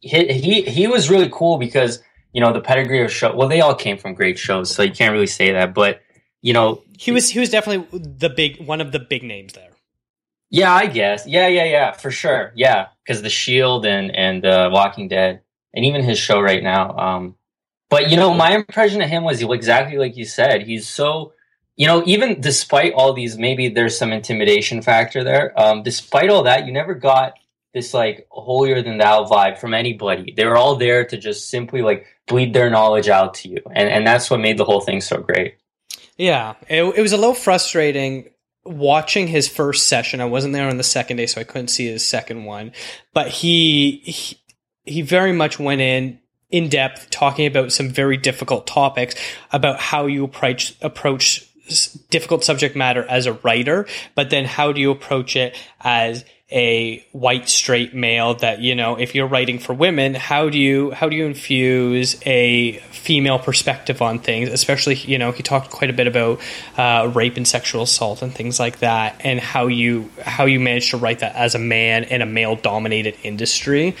[0.00, 2.02] he, he he was really cool because
[2.32, 3.34] you know the pedigree of show.
[3.34, 5.72] Well, they all came from great shows, so you can't really say that.
[5.72, 6.02] But
[6.42, 9.70] you know, he was he was definitely the big one of the big names there.
[10.50, 11.26] Yeah, I guess.
[11.26, 12.52] Yeah, yeah, yeah, for sure.
[12.54, 15.42] Yeah, because the Shield and and uh, Walking Dead,
[15.74, 16.96] and even his show right now.
[16.96, 17.36] Um,
[17.90, 20.62] but you know, my impression of him was exactly like you said.
[20.62, 21.32] He's so
[21.76, 25.58] you know, even despite all these, maybe there's some intimidation factor there.
[25.60, 27.34] Um, despite all that, you never got
[27.74, 30.32] this like holier than thou vibe from anybody.
[30.34, 33.88] They were all there to just simply like bleed their knowledge out to you, and
[33.88, 35.56] and that's what made the whole thing so great.
[36.16, 38.30] Yeah, it, it was a little frustrating
[38.66, 40.20] watching his first session.
[40.20, 42.72] I wasn't there on the second day, so I couldn't see his second one.
[43.14, 44.38] But he he,
[44.84, 49.14] he very much went in in depth talking about some very difficult topics
[49.52, 51.46] about how you approach approach
[52.10, 57.04] difficult subject matter as a writer, but then how do you approach it as a
[57.10, 61.08] white straight male that you know if you're writing for women how do you how
[61.08, 64.48] do you infuse a female perspective on things?
[64.48, 66.40] Especially you know he talked quite a bit about
[66.76, 70.90] uh, rape and sexual assault and things like that and how you how you manage
[70.90, 73.96] to write that as a man in a male dominated industry.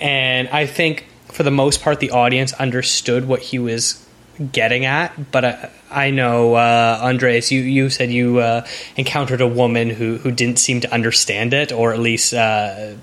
[0.00, 4.03] And i think for the most part the audience understood what he was
[4.52, 8.66] getting at, but I, I know uh, Andreas, you you said you uh,
[8.96, 12.94] encountered a woman who who didn't seem to understand it, or at least uh,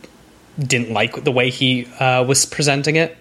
[0.59, 3.17] didn't like the way he uh, was presenting it.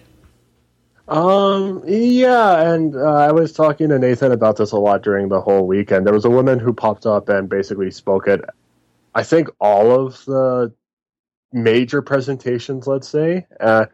[1.07, 1.83] Um.
[1.87, 5.67] Yeah, and uh, I was talking to Nathan about this a lot during the whole
[5.67, 6.05] weekend.
[6.05, 8.41] There was a woman who popped up and basically spoke at,
[9.15, 10.71] I think, all of the
[11.53, 12.87] major presentations.
[12.87, 13.47] Let's say.
[13.59, 13.85] Uh,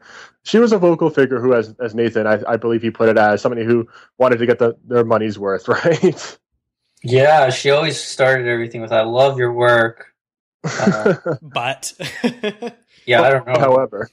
[0.48, 3.18] she was a vocal figure who, as as Nathan, I, I believe he put it
[3.18, 6.38] as somebody who wanted to get the, their money's worth, right?
[7.04, 10.14] Yeah, she always started everything with "I love your work,"
[10.64, 11.94] uh, but
[13.06, 13.60] yeah, I don't know.
[13.60, 14.10] However,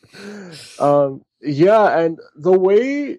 [0.80, 3.18] um, yeah, and the way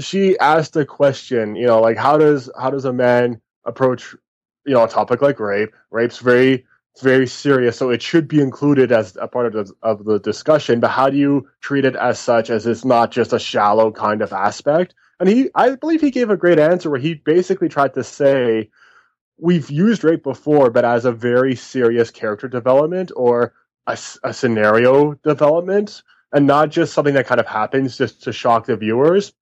[0.00, 4.14] she asked a question, you know, like how does how does a man approach,
[4.64, 5.74] you know, a topic like rape?
[5.90, 6.64] Rape's very it's
[7.02, 10.80] very serious, so it should be included as a part of the, of the discussion.
[10.80, 14.22] But how do you treat it as such, as it's not just a shallow kind
[14.22, 14.94] of aspect?
[15.18, 18.70] And he, I believe, he gave a great answer where he basically tried to say,
[19.38, 23.52] we've used rape before, but as a very serious character development or
[23.86, 26.02] a, a scenario development,
[26.32, 29.32] and not just something that kind of happens just to shock the viewers.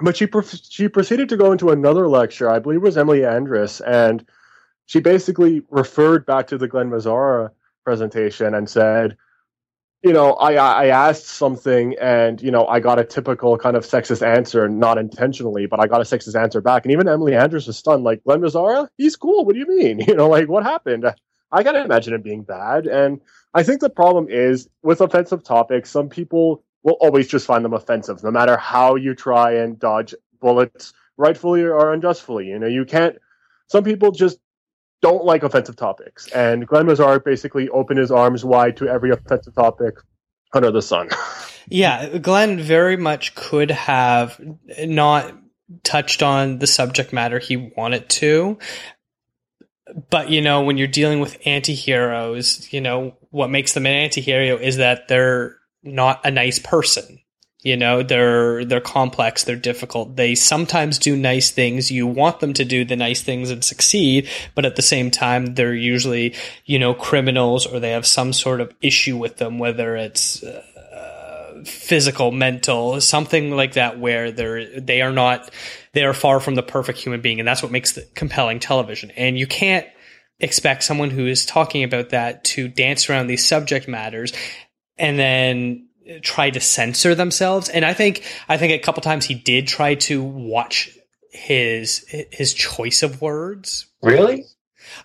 [0.00, 0.28] But she
[0.68, 4.26] she proceeded to go into another lecture, I believe it was Emily Andras, and
[4.86, 7.50] she basically referred back to the Glen Mazzara
[7.84, 9.16] presentation and said,
[10.02, 13.84] you know, I I asked something and you know I got a typical kind of
[13.86, 16.84] sexist answer, not intentionally, but I got a sexist answer back.
[16.84, 19.46] And even Emily Andras was stunned, like Glen Mazzara, he's cool.
[19.46, 20.00] What do you mean?
[20.06, 21.06] You know, like what happened?
[21.50, 22.86] I gotta imagine it being bad.
[22.86, 23.20] And
[23.54, 27.72] I think the problem is with offensive topics, some people will always just find them
[27.72, 32.48] offensive, no matter how you try and dodge bullets, rightfully or unjustly.
[32.48, 33.16] You know, you can't.
[33.68, 34.38] Some people just
[35.04, 36.28] don't like offensive topics.
[36.32, 39.96] And Glen Mazzara basically opened his arms wide to every offensive topic
[40.54, 41.10] under the sun.
[41.68, 44.40] yeah, Glen very much could have
[44.80, 45.30] not
[45.82, 48.58] touched on the subject matter he wanted to.
[50.08, 54.56] But, you know, when you're dealing with anti-heroes, you know, what makes them an anti-hero
[54.56, 57.18] is that they're not a nice person.
[57.64, 60.16] You know, they're they're complex, they're difficult.
[60.16, 61.90] They sometimes do nice things.
[61.90, 65.54] You want them to do the nice things and succeed, but at the same time,
[65.54, 66.34] they're usually,
[66.66, 71.62] you know, criminals or they have some sort of issue with them, whether it's uh,
[71.64, 75.50] physical, mental, something like that, where they're they are not
[75.94, 79.10] they are far from the perfect human being, and that's what makes the compelling television.
[79.12, 79.86] And you can't
[80.38, 84.34] expect someone who is talking about that to dance around these subject matters
[84.98, 85.88] and then
[86.22, 87.68] try to censor themselves.
[87.68, 90.90] And I think I think a couple times he did try to watch
[91.30, 93.86] his his choice of words.
[94.02, 94.44] Really?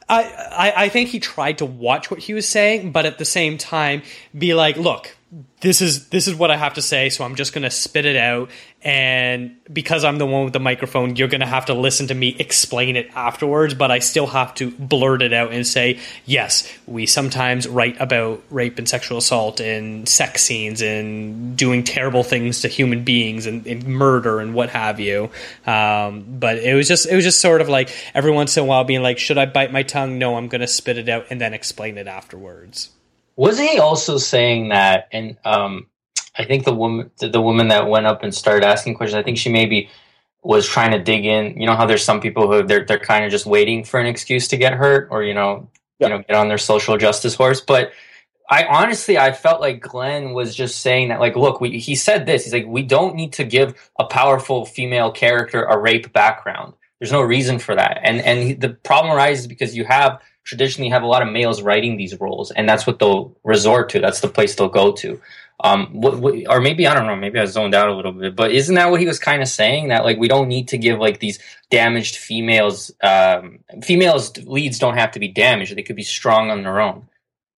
[0.07, 3.25] I, I, I think he tried to watch what he was saying, but at the
[3.25, 4.03] same time
[4.37, 5.15] be like, look,
[5.61, 8.05] this is this is what I have to say, so I'm just going to spit
[8.05, 8.49] it out.
[8.81, 12.15] And because I'm the one with the microphone, you're going to have to listen to
[12.15, 13.75] me explain it afterwards.
[13.75, 18.41] But I still have to blurt it out and say, yes, we sometimes write about
[18.49, 23.67] rape and sexual assault and sex scenes and doing terrible things to human beings and,
[23.67, 25.29] and murder and what have you.
[25.67, 28.65] Um, but it was just it was just sort of like every once in a
[28.65, 30.17] while being like, should I bite my tongue?
[30.17, 32.89] No, I'm going to spit it out and then explain it afterwards.
[33.39, 35.07] Wasn't he also saying that?
[35.13, 35.87] And um,
[36.37, 39.23] I think the woman, the, the woman that went up and started asking questions, I
[39.23, 39.89] think she maybe
[40.43, 41.57] was trying to dig in.
[41.57, 44.07] You know how there's some people who they're they're kind of just waiting for an
[44.07, 45.69] excuse to get hurt or you know
[45.99, 46.07] yeah.
[46.07, 47.61] you know get on their social justice horse.
[47.61, 47.93] But
[48.49, 52.25] I honestly I felt like Glen was just saying that like look we he said
[52.25, 56.73] this he's like we don't need to give a powerful female character a rape background.
[56.99, 57.99] There's no reason for that.
[58.03, 61.97] And and the problem arises because you have traditionally have a lot of males writing
[61.97, 63.99] these roles, and that's what they'll resort to.
[63.99, 65.21] That's the place they'll go to.
[65.61, 67.15] Um, what, what, or maybe I don't know.
[67.15, 69.47] Maybe I zoned out a little bit, but isn't that what he was kind of
[69.47, 69.89] saying?
[69.89, 71.39] That like we don't need to give like these
[71.69, 72.91] damaged females.
[73.03, 77.07] Um, females leads don't have to be damaged; they could be strong on their own.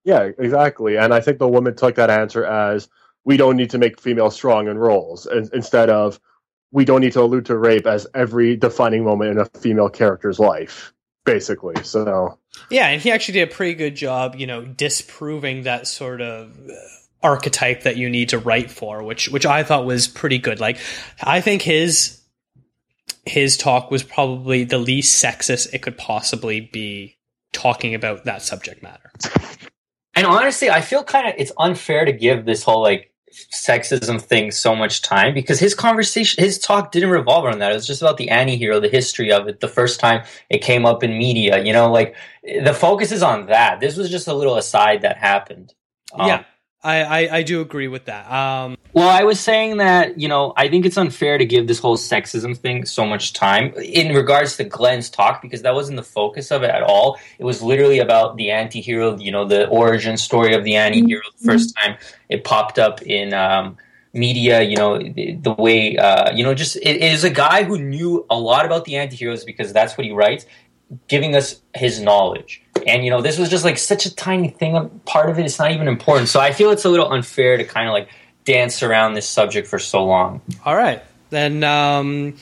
[0.04, 0.98] Yeah, exactly.
[0.98, 2.90] And I think the woman took that answer as
[3.24, 6.20] we don't need to make females strong in roles, instead of
[6.72, 10.40] we don't need to allude to rape as every defining moment in a female character's
[10.40, 10.94] life
[11.24, 11.76] basically.
[11.84, 12.38] So
[12.70, 16.58] yeah, and he actually did a pretty good job, you know, disproving that sort of
[16.70, 16.74] uh,
[17.24, 20.60] archetype that you need to write for, which which I thought was pretty good.
[20.60, 20.78] Like,
[21.22, 22.22] I think his
[23.26, 27.18] his talk was probably the least sexist it could possibly be
[27.54, 29.12] talking about that subject matter.
[30.16, 34.52] And honestly, I feel kind of it's unfair to give this whole like sexism thing
[34.52, 37.72] so much time because his conversation, his talk didn't revolve around that.
[37.72, 40.86] It was just about the anti-hero, the history of it, the first time it came
[40.86, 43.80] up in media, you know, like the focus is on that.
[43.80, 45.74] This was just a little aside that happened.
[46.14, 46.44] Um, yeah.
[46.84, 48.30] I, I, I, do agree with that.
[48.32, 51.80] Um, well, I was saying that, you know, I think it's unfair to give this
[51.80, 56.04] whole sexism thing so much time in regards to Glen's talk because that wasn't the
[56.04, 57.18] focus of it at all.
[57.40, 61.06] It was literally about the anti hero, you know, the origin story of the anti
[61.06, 61.22] hero.
[61.40, 63.78] The first time it popped up in um,
[64.14, 67.64] media, you know, the, the way, uh, you know, just it, it is a guy
[67.64, 70.46] who knew a lot about the anti heroes because that's what he writes,
[71.08, 72.62] giving us his knowledge.
[72.86, 75.02] And you know, this was just like such a tiny thing.
[75.06, 76.28] Part of it, it is not even important.
[76.28, 78.10] So I feel it's a little unfair to kind of like
[78.46, 80.42] dance around this subject for so long.
[80.66, 82.36] All right, then um,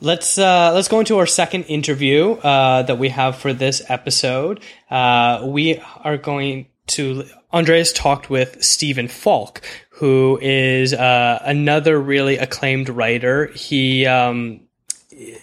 [0.00, 4.60] let's uh, let's go into our second interview uh, that we have for this episode.
[4.90, 12.36] Uh, we are going to Andreas talked with Stephen Falk, who is uh, another really
[12.36, 13.46] acclaimed writer.
[13.46, 14.60] He um,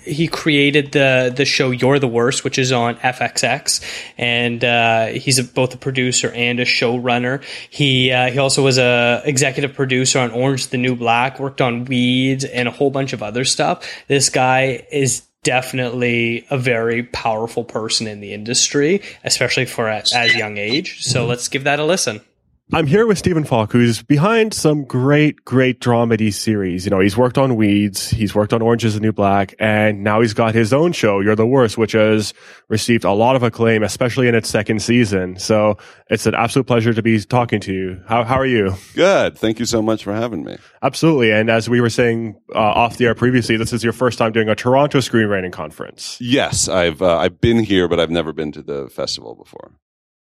[0.03, 3.81] he created the the show You're the Worst, which is on FXX,
[4.17, 7.43] and uh, he's a, both a producer and a showrunner.
[7.69, 11.85] He uh, he also was a executive producer on Orange the New Black, worked on
[11.85, 13.87] Weeds and a whole bunch of other stuff.
[14.07, 20.35] This guy is definitely a very powerful person in the industry, especially for at as
[20.35, 21.03] young age.
[21.03, 22.21] So let's give that a listen.
[22.73, 26.85] I'm here with Stephen Falk, who's behind some great, great dramedy series.
[26.85, 30.05] You know, he's worked on Weeds, he's worked on Orange is the New Black, and
[30.05, 32.33] now he's got his own show, You're the Worst, which has
[32.69, 35.37] received a lot of acclaim, especially in its second season.
[35.37, 38.01] So it's an absolute pleasure to be talking to you.
[38.07, 38.73] How, how are you?
[38.95, 39.37] Good.
[39.37, 40.57] Thank you so much for having me.
[40.81, 41.33] Absolutely.
[41.33, 44.31] And as we were saying uh, off the air previously, this is your first time
[44.31, 46.17] doing a Toronto screenwriting conference.
[46.21, 49.73] Yes, I've uh, I've been here, but I've never been to the festival before.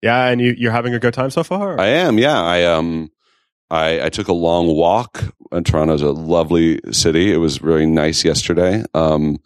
[0.03, 1.81] Yeah, and you, you're having a good time so far.
[1.81, 2.19] I am.
[2.19, 3.11] Yeah, I um,
[3.71, 5.25] I, I took a long walk.
[5.51, 7.33] And Toronto's a lovely city.
[7.33, 8.85] It was really nice yesterday.
[8.93, 9.39] Um,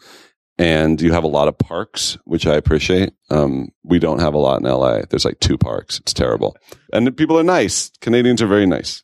[0.59, 3.13] and you have a lot of parks, which I appreciate.
[3.31, 5.03] Um, we don't have a lot in LA.
[5.09, 5.99] There's like two parks.
[6.01, 6.57] It's terrible,
[6.93, 7.91] and people are nice.
[8.01, 9.03] Canadians are very nice.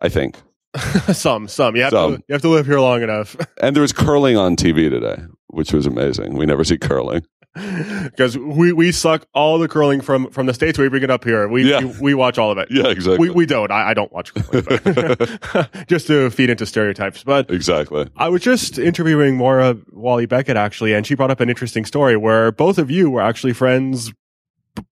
[0.00, 0.36] I think.
[1.12, 1.74] some, some.
[1.74, 2.16] You have some.
[2.16, 3.36] to you have to live here long enough.
[3.60, 6.34] and there was curling on TV today, which was amazing.
[6.36, 7.24] We never see curling
[8.04, 10.78] because we, we suck all the curling from, from the states.
[10.78, 11.48] We bring it up here.
[11.48, 11.80] We, yeah.
[11.80, 12.68] we, we watch all of it.
[12.70, 13.28] Yeah, exactly.
[13.28, 13.70] We, we don't.
[13.70, 15.28] I, I don't watch curling,
[15.86, 17.24] just to feed into stereotypes.
[17.24, 18.08] But exactly.
[18.16, 22.52] I was just interviewing Moira Walley-Beckett actually, and she brought up an interesting story where
[22.52, 24.12] both of you were actually friends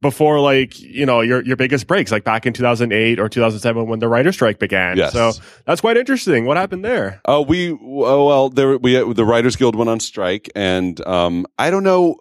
[0.00, 4.00] before like you know your your biggest breaks like back in 2008 or 2007 when
[4.00, 5.12] the writer strike began yes.
[5.12, 5.32] so
[5.64, 9.54] that's quite interesting what happened there oh uh, we oh, well there we the writers
[9.54, 12.16] guild went on strike and um i don't know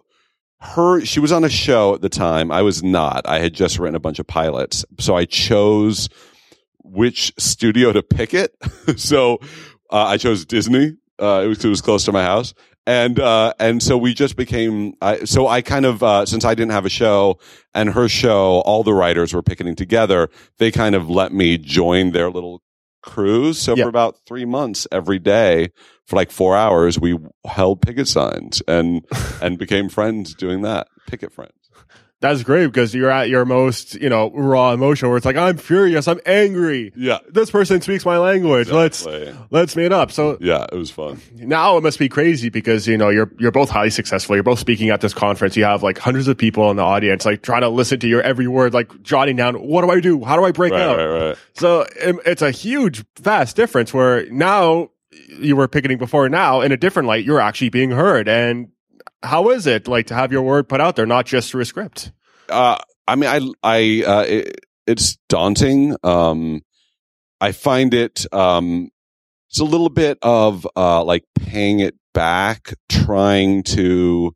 [0.60, 3.78] her she was on a show at the time i was not i had just
[3.78, 6.08] written a bunch of pilots so i chose
[6.82, 8.54] which studio to pick it
[8.96, 9.38] so
[9.90, 12.54] uh, i chose disney uh, it, was, it was close to my house
[12.86, 14.94] and uh, and so we just became.
[15.02, 17.38] I so I kind of uh, since I didn't have a show
[17.74, 20.30] and her show, all the writers were picketing together.
[20.58, 22.62] They kind of let me join their little
[23.06, 23.58] cruise.
[23.58, 23.84] So Yeah.
[23.84, 25.70] for about three months, every day
[26.04, 29.02] for like four hours, we held picket signs and
[29.40, 30.88] and became friends doing that.
[31.06, 31.52] Picket friends.
[32.20, 35.58] That's great because you're at your most, you know, raw emotion where it's like, I'm
[35.58, 36.90] furious, I'm angry.
[36.96, 37.18] Yeah.
[37.28, 38.68] This person speaks my language.
[38.68, 39.26] Exactly.
[39.26, 40.10] Let's let's meet up.
[40.10, 41.20] So Yeah, it was fun.
[41.34, 44.34] now it must be crazy because you know you're you're both highly successful.
[44.34, 45.56] You're both speaking at this conference.
[45.58, 48.22] You have like hundreds of people in the audience, like trying to listen to your
[48.22, 49.56] every word, like jotting down.
[49.56, 50.24] What do I do?
[50.24, 50.96] How do I break Right, out?
[50.96, 51.38] right, right.
[51.52, 54.88] So it, it's a huge, vast difference where now
[55.38, 56.30] you were picketing before.
[56.30, 58.26] Now in a different light, you're actually being heard.
[58.26, 58.68] And
[59.22, 61.64] how is it like to have your word put out there, not just through a
[61.64, 62.12] script?
[62.48, 65.96] uh, I mean, I, I, uh, it, it's daunting.
[66.02, 66.62] Um,
[67.40, 68.90] I find it, um,
[69.48, 74.34] it's a little bit of, uh, like paying it back, trying to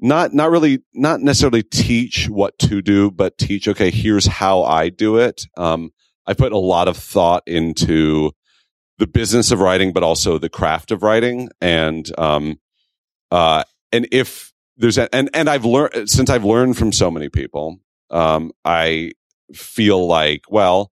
[0.00, 4.88] not, not really, not necessarily teach what to do, but teach, okay, here's how I
[4.88, 5.46] do it.
[5.56, 5.90] Um,
[6.26, 8.32] I put a lot of thought into
[8.98, 11.48] the business of writing, but also the craft of writing.
[11.60, 12.60] And, um,
[13.30, 13.64] uh,
[13.94, 17.78] and if, there's a, and and I've learned since I've learned from so many people.
[18.10, 19.12] Um, I
[19.52, 20.90] feel like well,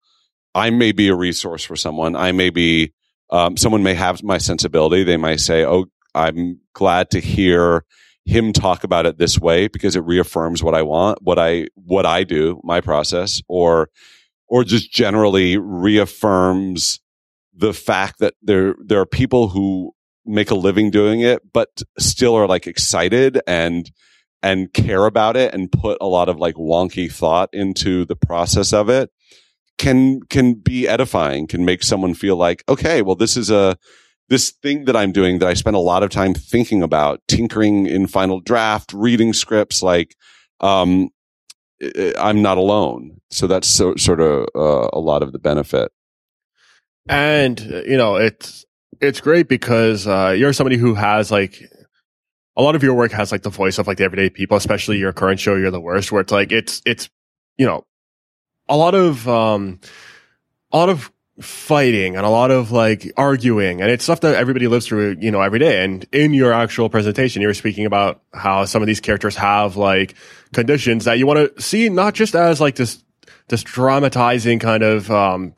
[0.54, 2.14] I may be a resource for someone.
[2.14, 2.92] I may be
[3.30, 5.02] um, someone may have my sensibility.
[5.02, 7.84] They might say, "Oh, I'm glad to hear
[8.24, 12.06] him talk about it this way because it reaffirms what I want, what I what
[12.06, 13.88] I do, my process, or
[14.48, 17.00] or just generally reaffirms
[17.54, 19.92] the fact that there there are people who
[20.24, 23.90] make a living doing it, but still are like excited and
[24.42, 28.72] and care about it and put a lot of like wonky thought into the process
[28.72, 29.10] of it
[29.78, 33.76] can can be edifying, can make someone feel like, okay, well this is a
[34.28, 37.86] this thing that I'm doing that I spend a lot of time thinking about, tinkering
[37.86, 40.14] in final draft, reading scripts, like
[40.60, 41.08] um
[42.18, 43.20] I'm not alone.
[43.30, 45.90] So that's so, sort of uh, a lot of the benefit.
[47.08, 48.64] And uh, you know, it's
[49.02, 51.60] it's great because uh, you're somebody who has like
[52.56, 54.98] a lot of your work has like the voice of like the everyday people, especially
[54.98, 57.10] your current show, You're the Worst, where it's like it's it's
[57.58, 57.84] you know
[58.68, 59.80] a lot of um
[60.70, 64.68] a lot of fighting and a lot of like arguing and it's stuff that everybody
[64.68, 65.82] lives through you know every day.
[65.84, 70.14] And in your actual presentation you're speaking about how some of these characters have like
[70.52, 73.02] conditions that you want to see not just as like this
[73.48, 75.54] this dramatizing kind of um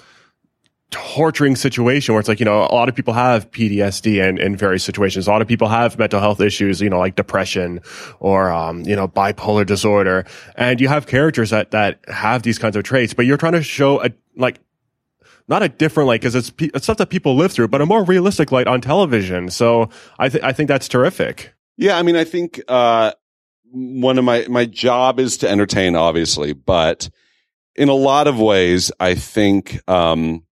[0.91, 4.57] torturing situation where it's like, you know, a lot of people have PTSD and in
[4.57, 5.27] various situations.
[5.27, 7.81] A lot of people have mental health issues, you know, like depression
[8.21, 10.25] or, um, you know, bipolar disorder.
[10.57, 13.63] And you have characters that, that have these kinds of traits, but you're trying to
[13.63, 14.61] show a, like,
[15.49, 18.05] not a different light because it's, it's stuff that people live through, but a more
[18.05, 19.51] realistic light on television.
[19.51, 21.55] So I think, I think that's terrific.
[21.77, 23.13] Yeah, I mean, I think uh,
[23.73, 27.11] one of my my job is to entertain, obviously, but
[27.75, 30.44] in a lot of ways, I think um,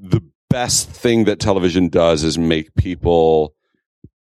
[0.00, 3.54] the best thing that television does is make people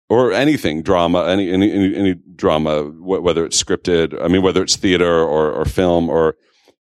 [0.08, 4.62] or anything drama, any any any, any drama, wh- whether it's scripted, I mean, whether
[4.62, 6.36] it's theater or or film or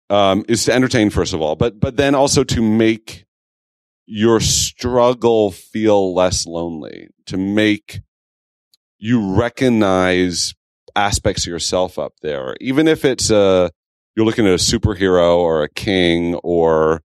[0.10, 3.26] um, is to entertain first of all, but but then also to make
[4.06, 8.02] your struggle feel less lonely, to make
[8.98, 10.54] you recognize
[10.96, 13.72] aspects of yourself up there, even if it's a
[14.16, 17.02] you're looking at a superhero or a king or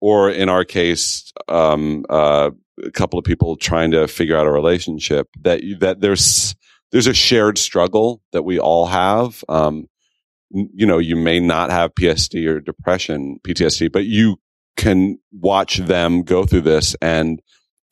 [0.00, 2.50] or in our case, um, uh,
[2.84, 6.54] a couple of people trying to figure out a relationship that that there's
[6.92, 9.44] there's a shared struggle that we all have.
[9.48, 9.88] Um,
[10.50, 14.36] you know, you may not have PSD or depression, PTSD, but you
[14.76, 17.40] can watch them go through this and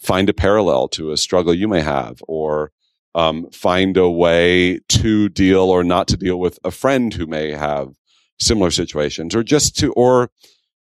[0.00, 2.70] find a parallel to a struggle you may have, or
[3.14, 7.52] um, find a way to deal or not to deal with a friend who may
[7.52, 7.94] have
[8.38, 10.30] similar situations, or just to or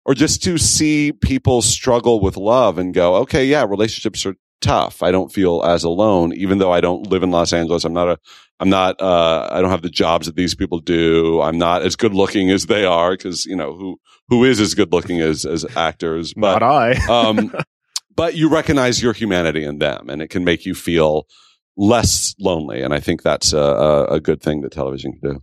[0.06, 5.02] or just to see people struggle with love and go, okay, yeah, relationships are tough.
[5.02, 7.84] I don't feel as alone, even though I don't live in Los Angeles.
[7.84, 8.18] I'm not a,
[8.60, 11.42] I'm not, uh, I don't have the jobs that these people do.
[11.42, 13.98] I'm not as good looking as they are because, you know, who,
[14.28, 16.92] who is as good looking as, as actors, but, Not I.
[17.10, 17.52] um,
[18.14, 21.26] but you recognize your humanity in them and it can make you feel
[21.76, 22.80] less lonely.
[22.80, 25.42] And I think that's a, a, a good thing that television can do.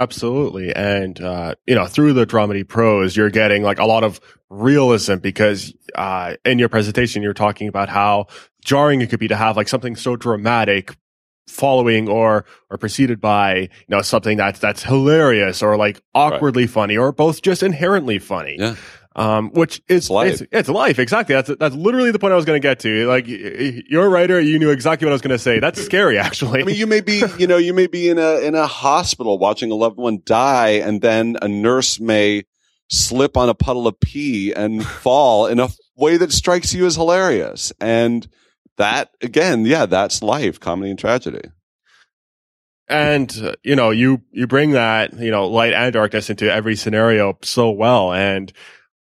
[0.00, 0.74] Absolutely.
[0.74, 5.16] And, uh, you know, through the dramedy Pros, you're getting like a lot of realism
[5.16, 8.26] because, uh, in your presentation, you're talking about how
[8.64, 10.96] jarring it could be to have like something so dramatic
[11.46, 16.96] following or, or preceded by, you know, something that's, that's hilarious or like awkwardly funny
[16.96, 18.56] or both just inherently funny.
[18.58, 18.76] Yeah.
[19.16, 20.40] Um, which is It's life.
[20.40, 20.98] It's, it's life.
[21.00, 21.34] Exactly.
[21.34, 23.06] That's that's literally the point I was going to get to.
[23.08, 25.58] Like you're a writer, you knew exactly what I was going to say.
[25.58, 26.60] That's scary, actually.
[26.60, 29.36] I mean, you may be, you know, you may be in a in a hospital
[29.38, 32.44] watching a loved one die, and then a nurse may
[32.88, 36.94] slip on a puddle of pee and fall in a way that strikes you as
[36.94, 37.72] hilarious.
[37.80, 38.28] And
[38.76, 41.50] that, again, yeah, that's life, comedy and tragedy.
[42.88, 46.74] and uh, you know you you bring that you know light and darkness into every
[46.76, 48.52] scenario so well and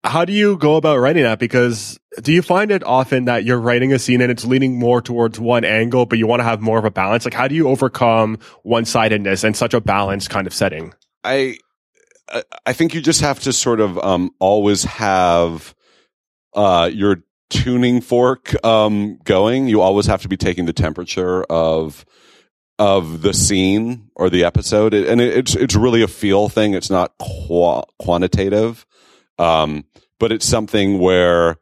[0.05, 1.39] how do you go about writing that?
[1.39, 5.01] Because do you find it often that you're writing a scene and it's leaning more
[5.01, 7.25] towards one angle but you want to have more of a balance?
[7.25, 10.93] Like how do you overcome one-sidedness in such a balanced kind of setting?
[11.23, 11.57] I
[12.65, 15.75] I- think you just have to sort of um, always have
[16.55, 19.67] uh, your tuning fork um, going.
[19.67, 22.05] You always have to be taking the temperature of
[22.77, 26.73] of the scene or the episode, and it, it's it's really a feel thing.
[26.73, 28.85] It's not qua- quantitative,
[29.38, 29.86] um,
[30.19, 31.57] but it's something where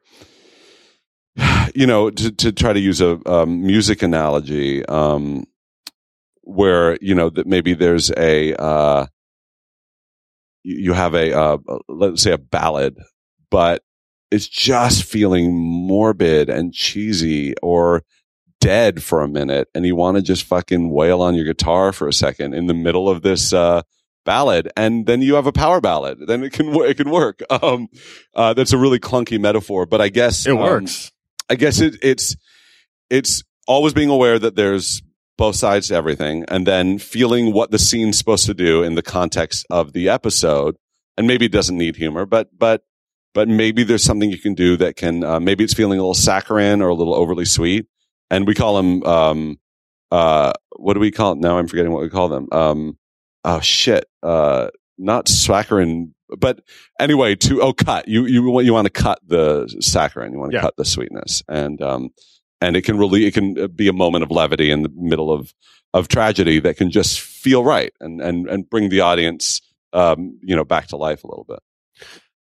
[1.75, 4.85] you know to to try to use a um, music analogy.
[4.85, 5.45] Um,
[6.43, 9.05] where you know that maybe there's a uh,
[10.63, 11.57] you have a uh,
[11.87, 12.97] let's say a ballad,
[13.49, 13.81] but
[14.31, 18.03] it's just feeling morbid and cheesy or
[18.59, 22.07] dead for a minute, and you want to just fucking wail on your guitar for
[22.07, 23.81] a second in the middle of this uh,
[24.25, 26.19] ballad, and then you have a power ballad.
[26.27, 27.41] Then it can it can work.
[27.63, 27.87] Um,
[28.33, 31.11] uh, that's a really clunky metaphor, but I guess it um, works
[31.49, 32.35] I guess it, it's
[33.09, 35.01] it's always being aware that there's
[35.37, 39.01] both sides to everything, and then feeling what the scene's supposed to do in the
[39.01, 40.75] context of the episode.
[41.15, 42.83] And maybe it doesn't need humor, but but
[43.33, 46.13] but maybe there's something you can do that can uh, maybe it's feeling a little
[46.13, 47.85] saccharine or a little overly sweet.
[48.31, 49.59] And we call them um
[50.11, 51.57] uh what do we call now?
[51.57, 52.47] I'm forgetting what we call them.
[52.51, 52.97] Um
[53.43, 56.59] oh shit uh not saccharin, but
[56.99, 60.51] anyway, to oh cut you you want, you want to cut the saccharin, you want
[60.51, 60.61] to Yeah.
[60.61, 62.09] cut the sweetness, and um
[62.61, 65.53] and it can really it can be a moment of levity in the middle of
[65.93, 69.61] of tragedy that can just feel right and and and bring the audience
[69.93, 71.59] um you know back to life a little bit.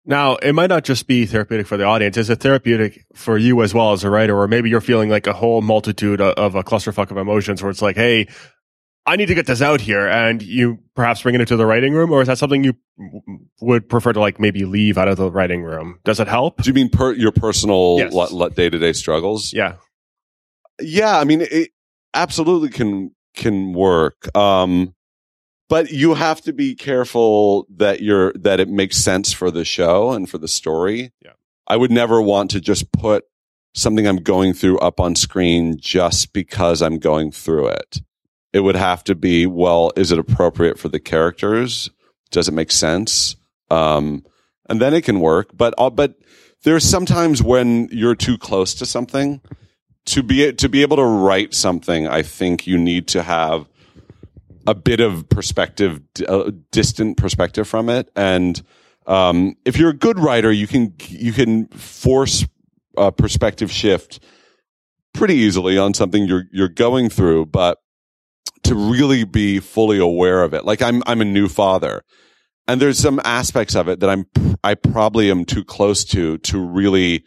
[0.05, 2.17] Now, it might not just be therapeutic for the audience.
[2.17, 4.35] Is it therapeutic for you as well as a writer?
[4.35, 7.69] Or maybe you're feeling like a whole multitude of, of a clusterfuck of emotions where
[7.69, 8.27] it's like, hey,
[9.09, 10.07] I need to get this out here.
[10.07, 12.11] And you perhaps bring it into the writing room?
[12.11, 12.73] Or is that something you
[13.59, 15.99] would prefer to like maybe leave out of the writing room?
[16.05, 16.61] Does it help?
[16.61, 17.97] Do you mean per, your personal
[18.49, 19.51] day to day struggles?
[19.53, 19.75] Yeah.
[20.81, 21.71] yeah i mean it
[22.13, 24.93] absolutely can can work um
[25.67, 30.11] but you have to be careful that you're that it makes sense for the show
[30.11, 31.33] and for the story Yeah.
[31.67, 33.25] i would never want to just put
[33.75, 38.01] something i'm going through up on screen just because i'm going through it
[38.53, 41.89] it would have to be well is it appropriate for the characters
[42.31, 43.35] does it make sense
[43.69, 44.23] um
[44.67, 46.15] and then it can work but uh, but
[46.63, 49.41] there's sometimes when you're too close to something
[50.09, 53.67] to be to be able to write something, I think you need to have
[54.67, 58.09] a bit of perspective, a distant perspective from it.
[58.15, 58.61] And
[59.07, 62.45] um, if you're a good writer, you can you can force
[62.97, 64.19] a perspective shift
[65.13, 67.79] pretty easily on something you're you're going through, but
[68.63, 70.65] to really be fully aware of it.
[70.65, 72.03] Like I'm I'm a new father.
[72.67, 74.25] And there's some aspects of it that I'm
[74.63, 77.23] I probably am too close to to really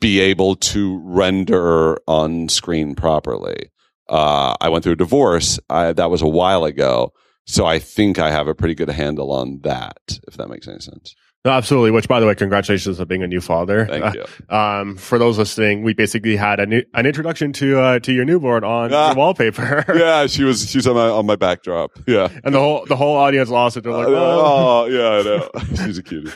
[0.00, 3.70] be able to render on screen properly.
[4.08, 5.60] Uh, I went through a divorce.
[5.68, 7.12] I, that was a while ago.
[7.46, 10.80] So I think I have a pretty good handle on that, if that makes any
[10.80, 11.14] sense.
[11.42, 11.90] No, absolutely.
[11.90, 13.86] Which, by the way, congratulations on being a new father.
[13.86, 14.24] Thank you.
[14.50, 18.12] Uh, um, for those listening, we basically had a new, an introduction to uh, to
[18.12, 19.14] your newborn on Ah.
[19.16, 19.86] wallpaper.
[19.96, 21.92] yeah, she was she's on my on my backdrop.
[22.06, 22.28] Yeah.
[22.44, 23.84] And the whole the whole audience lost it.
[23.84, 25.50] They're like, Uh, "Oh." oh, yeah, I know.
[25.86, 26.30] She's a cutie.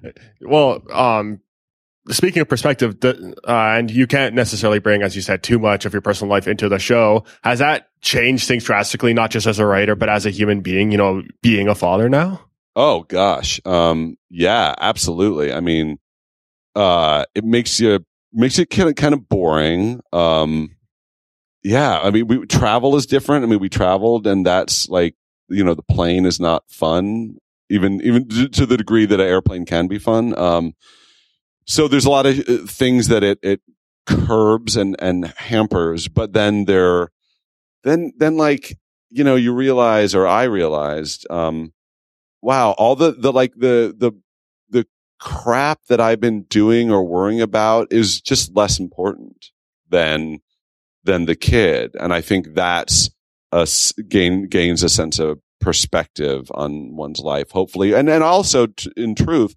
[0.40, 1.40] well, um,
[2.08, 5.84] speaking of perspective, the, uh, and you can't necessarily bring, as you said, too much
[5.84, 7.24] of your personal life into the show.
[7.44, 10.92] Has that changed things drastically, not just as a writer, but as a human being?
[10.92, 12.40] You know, being a father now.
[12.76, 13.58] Oh gosh.
[13.64, 15.50] Um, yeah, absolutely.
[15.50, 15.98] I mean,
[16.74, 18.04] uh, it makes you,
[18.34, 20.02] makes it kind of, kind of boring.
[20.12, 20.76] Um,
[21.64, 23.44] yeah, I mean, we travel is different.
[23.44, 25.14] I mean, we traveled and that's like,
[25.48, 27.38] you know, the plane is not fun,
[27.70, 30.38] even, even to the degree that an airplane can be fun.
[30.38, 30.74] Um,
[31.64, 33.62] so there's a lot of uh, things that it, it
[34.04, 37.08] curbs and, and hampers, but then there,
[37.84, 41.72] then, then like, you know, you realize, or I realized, um,
[42.42, 44.12] wow, all the, the like the, the,
[44.68, 44.86] the
[45.18, 49.46] crap that I've been doing or worrying about is just less important
[49.88, 50.40] than,
[51.04, 51.94] than the kid.
[51.98, 53.10] And I think that's
[53.52, 53.66] a
[54.08, 57.94] gain, gains a sense of perspective on one's life, hopefully.
[57.94, 59.54] And, and also t- in truth,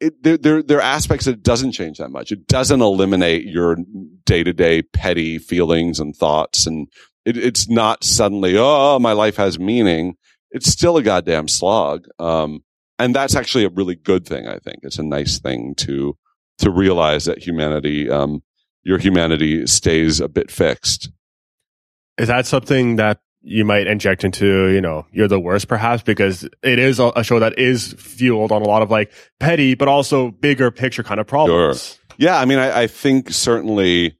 [0.00, 2.32] it, there, there, there are aspects that doesn't change that much.
[2.32, 3.76] It doesn't eliminate your
[4.24, 6.66] day to day petty feelings and thoughts.
[6.66, 6.88] And
[7.24, 10.16] it, it's not suddenly, oh, my life has meaning.
[10.52, 12.06] It's still a goddamn slog.
[12.18, 12.62] Um,
[12.98, 14.46] and that's actually a really good thing.
[14.46, 16.16] I think it's a nice thing to,
[16.58, 18.42] to realize that humanity, um,
[18.84, 21.10] your humanity stays a bit fixed.
[22.18, 26.48] Is that something that you might inject into, you know, you're the worst perhaps because
[26.62, 30.30] it is a, show that is fueled on a lot of like petty, but also
[30.30, 31.84] bigger picture kind of problems.
[31.84, 31.98] Sure.
[32.18, 32.38] Yeah.
[32.38, 34.18] I mean, I, I think certainly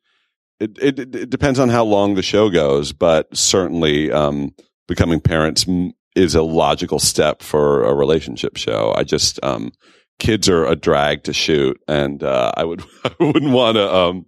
[0.58, 4.54] it, it, it, depends on how long the show goes, but certainly, um,
[4.88, 5.66] becoming parents
[6.14, 8.92] is a logical step for a relationship show.
[8.96, 9.72] I just, um,
[10.18, 14.26] kids are a drag to shoot and, uh, I would, I wouldn't want to, um,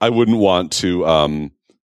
[0.00, 1.52] I wouldn't want to, um,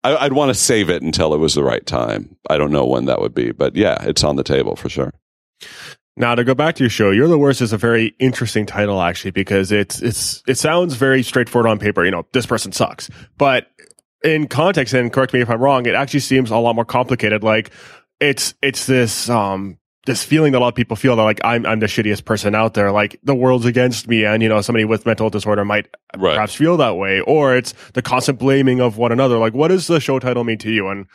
[0.05, 2.37] I, would want to save it until it was the right time.
[2.51, 5.13] I don't know when that would be, but yeah, it's on the table for sure.
[6.17, 9.03] Now to go back to your show, "You're the Worst" is a very interesting title
[9.03, 12.05] actually because it's it's it sounds very straightforward on paper.
[12.05, 13.67] You know, this person sucks, but
[14.23, 17.43] in context, and correct me if I'm wrong, it actually seems a lot more complicated.
[17.43, 17.73] Like
[18.21, 21.65] it's it's this um this feeling that a lot of people feel that like I'm
[21.67, 24.85] I'm the shittiest person out there, like the world's against me, and you know somebody
[24.85, 26.35] with mental disorder might right.
[26.35, 29.39] perhaps feel that way, or it's the constant blaming of one another.
[29.39, 30.89] Like, what does the show title mean to you?
[30.89, 31.07] And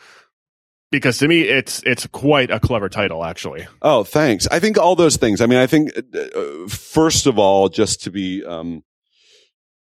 [0.90, 3.66] because to me, it's it's quite a clever title, actually.
[3.80, 4.48] Oh, thanks.
[4.48, 5.40] I think all those things.
[5.40, 8.82] I mean, I think uh, first of all, just to be um,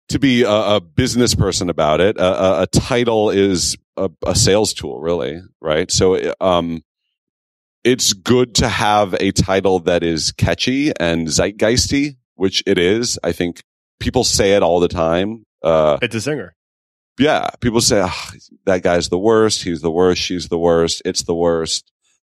[0.09, 4.73] to be a, a business person about it, a, a title is a, a, sales
[4.73, 5.89] tool, really, right?
[5.89, 6.83] So, um,
[7.85, 13.19] it's good to have a title that is catchy and zeitgeisty, which it is.
[13.23, 13.61] I think
[13.99, 15.45] people say it all the time.
[15.61, 16.55] Uh, it's a singer.
[17.19, 17.49] Yeah.
[17.61, 18.29] People say, oh,
[18.65, 19.63] that guy's the worst.
[19.63, 20.21] He's the worst.
[20.21, 21.03] She's the worst.
[21.05, 21.91] It's the worst.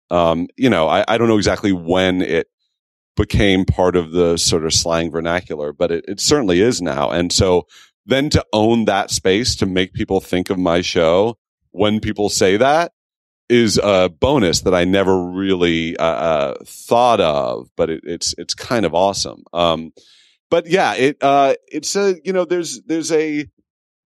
[0.10, 2.48] Um, you know, I, I don't know exactly when it
[3.18, 7.12] became part of the sort of slang vernacular, but it, it certainly is now.
[7.12, 7.68] And so
[8.06, 11.38] then to own that space to make people think of my show
[11.72, 12.94] when people say that
[13.52, 18.54] is a bonus that I never really uh, uh, thought of, but it, it's it's
[18.54, 19.44] kind of awesome.
[19.52, 19.92] Um,
[20.50, 23.46] but yeah, it uh, it's a you know there's there's a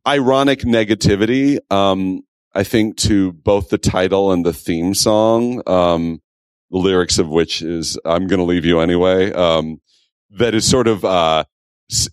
[0.08, 1.60] ironic negativity.
[1.72, 2.24] Um,
[2.56, 6.22] I think to both the title and the theme song, um,
[6.72, 9.80] the lyrics of which is "I'm going to leave you anyway." Um,
[10.32, 11.44] that is sort of uh,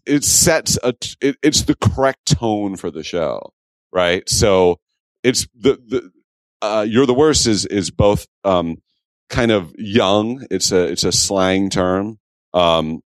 [0.04, 3.54] it sets a it, it's the correct tone for the show,
[3.90, 4.28] right?
[4.28, 4.80] So
[5.22, 6.10] it's the the
[6.62, 8.78] uh, "You're the Worst" is is both um,
[9.28, 10.46] kind of young.
[10.50, 12.18] It's a it's a slang term,
[12.54, 13.00] um,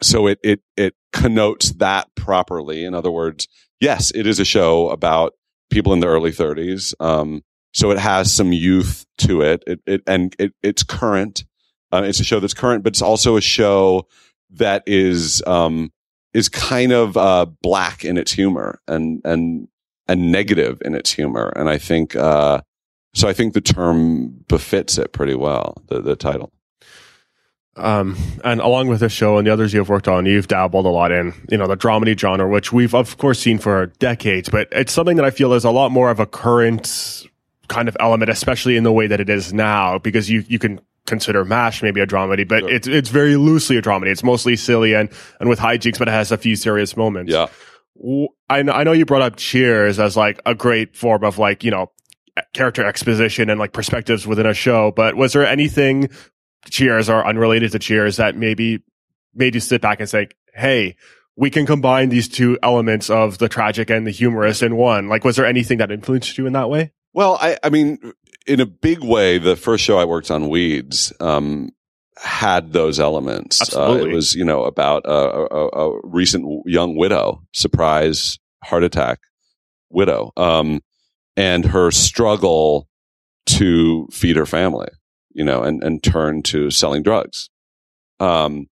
[0.00, 2.84] so it it it connotes that properly.
[2.84, 3.46] In other words,
[3.80, 5.34] yes, it is a show about
[5.70, 6.94] people in the early 30s.
[7.00, 7.42] Um,
[7.74, 9.64] so it has some youth to it.
[9.66, 11.44] It, it and it, it's current.
[11.90, 14.06] Uh, it's a show that's current, but it's also a show
[14.50, 15.90] that is um,
[16.34, 19.68] is kind of uh, black in its humor and and
[20.06, 21.52] and negative in its humor.
[21.56, 22.60] And I think uh,
[23.14, 26.52] so I think the term befits it pretty well, the, the title.
[27.74, 30.90] Um, and along with this show and the others you've worked on, you've dabbled a
[30.90, 34.68] lot in, you know, the dramedy genre, which we've of course seen for decades, but
[34.72, 37.26] it's something that I feel is a lot more of a current
[37.68, 40.80] kind of element, especially in the way that it is now, because you, you can
[41.06, 42.70] consider MASH maybe a dramedy, but sure.
[42.70, 44.08] it's, it's very loosely a dramedy.
[44.08, 45.08] It's mostly silly and,
[45.40, 47.32] and with hijinks, but it has a few serious moments.
[47.32, 47.48] Yeah.
[48.50, 51.64] I know, I know you brought up Cheers as like a great form of like,
[51.64, 51.90] you know,
[52.52, 54.90] character exposition and like perspectives within a show.
[54.90, 56.10] But was there anything
[56.70, 58.82] Cheers or unrelated to Cheers that maybe
[59.34, 60.96] made you sit back and say, "Hey,
[61.34, 65.08] we can combine these two elements of the tragic and the humorous in one"?
[65.08, 66.92] Like, was there anything that influenced you in that way?
[67.14, 67.98] Well, I, I mean,
[68.46, 71.70] in a big way, the first show I worked on, Weeds, um,
[72.16, 73.74] had those elements.
[73.74, 79.20] Uh, it was, you know, about a, a, a, recent young widow, surprise heart attack
[79.90, 80.32] widow.
[80.36, 80.80] Um,
[81.36, 82.88] and her struggle
[83.46, 84.88] to feed her family,
[85.32, 87.50] you know, and, and turn to selling drugs.
[88.20, 88.66] Um,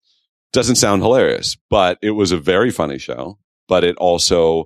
[0.53, 3.39] doesn't sound hilarious, but it was a very funny show,
[3.69, 4.65] but it also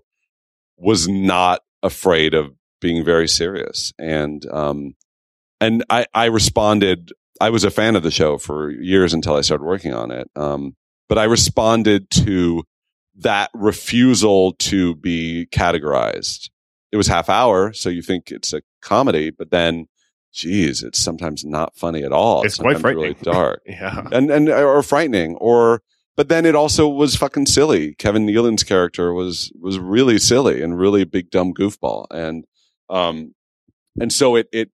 [0.76, 3.92] was not afraid of being very serious.
[3.98, 4.94] And, um,
[5.60, 9.42] and I, I responded, I was a fan of the show for years until I
[9.42, 10.28] started working on it.
[10.34, 10.74] Um,
[11.08, 12.64] but I responded to
[13.16, 16.48] that refusal to be categorized
[16.92, 19.88] it was half hour, so you think it's a comedy, but then,
[20.32, 22.42] geez, it's sometimes not funny at all.
[22.42, 25.82] It's quite frightening, really dark, yeah, and and or frightening, or
[26.16, 27.94] but then it also was fucking silly.
[27.94, 32.44] Kevin Nealon's character was was really silly and really big dumb goofball, and
[32.90, 33.34] um,
[33.98, 34.70] and so it it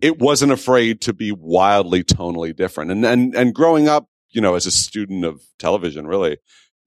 [0.00, 4.54] it wasn't afraid to be wildly tonally different, and and and growing up, you know,
[4.54, 6.38] as a student of television, really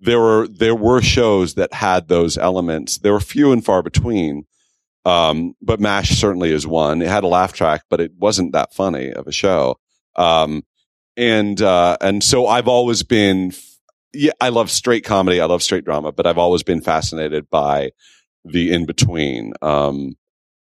[0.01, 2.97] there were there were shows that had those elements.
[2.97, 4.45] There were few and far between.
[5.03, 7.01] Um, but MASH certainly is one.
[7.01, 9.79] It had a laugh track, but it wasn't that funny of a show.
[10.15, 10.63] Um,
[11.17, 13.53] and uh, and so I've always been
[14.13, 17.91] yeah, I love straight comedy, I love straight drama, but I've always been fascinated by
[18.43, 19.53] the in between.
[19.61, 20.15] Um,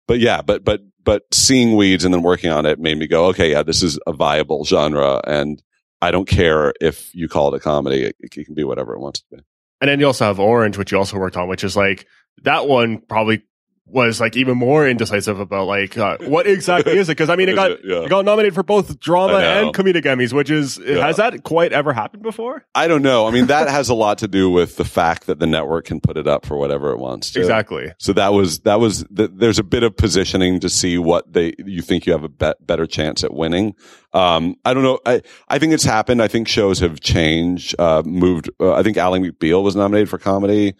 [0.07, 3.27] but yeah, but but but seeing weeds and then working on it made me go,
[3.27, 5.61] okay, yeah, this is a viable genre, and
[6.01, 8.99] I don't care if you call it a comedy; it, it can be whatever it
[8.99, 9.43] wants to be.
[9.79, 12.07] And then you also have Orange, which you also worked on, which is like
[12.43, 13.43] that one probably
[13.89, 17.11] was like even more indecisive about like uh, what exactly is it?
[17.13, 17.79] Because I mean, it got it?
[17.83, 18.01] Yeah.
[18.01, 21.05] it got nominated for both drama and comedic Emmys, which is Yeah.
[21.05, 22.65] has that quite ever happened before?
[22.75, 23.27] I don't know.
[23.27, 26.01] I mean, that has a lot to do with the fact that the network can
[26.01, 27.39] put it up for whatever it wants to.
[27.39, 27.93] Exactly.
[27.97, 31.53] So that was that was th- there's a bit of positioning to see what they
[31.59, 33.73] you think you have a bet, better chance at winning.
[34.13, 34.99] Um, I don't know.
[35.05, 36.21] I I think it's happened.
[36.21, 38.49] I think shows have changed, uh, moved.
[38.59, 40.73] Uh, I think Ally McBeal was nominated for comedy,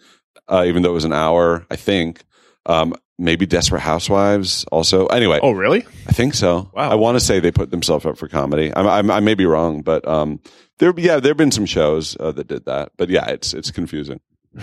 [0.48, 1.66] uh, even though it was an hour.
[1.70, 2.22] I think.
[2.68, 5.06] Um, maybe Desperate Housewives also.
[5.06, 5.84] Anyway, Oh, really?
[6.06, 6.70] I think so.
[6.74, 6.90] Wow.
[6.90, 8.70] I want to say they put themselves up for comedy.
[8.76, 10.38] I'm, I'm, I may be wrong, but um,
[10.78, 12.92] there, yeah, there have been some shows uh, that did that.
[12.96, 14.20] But yeah, it's it's confusing.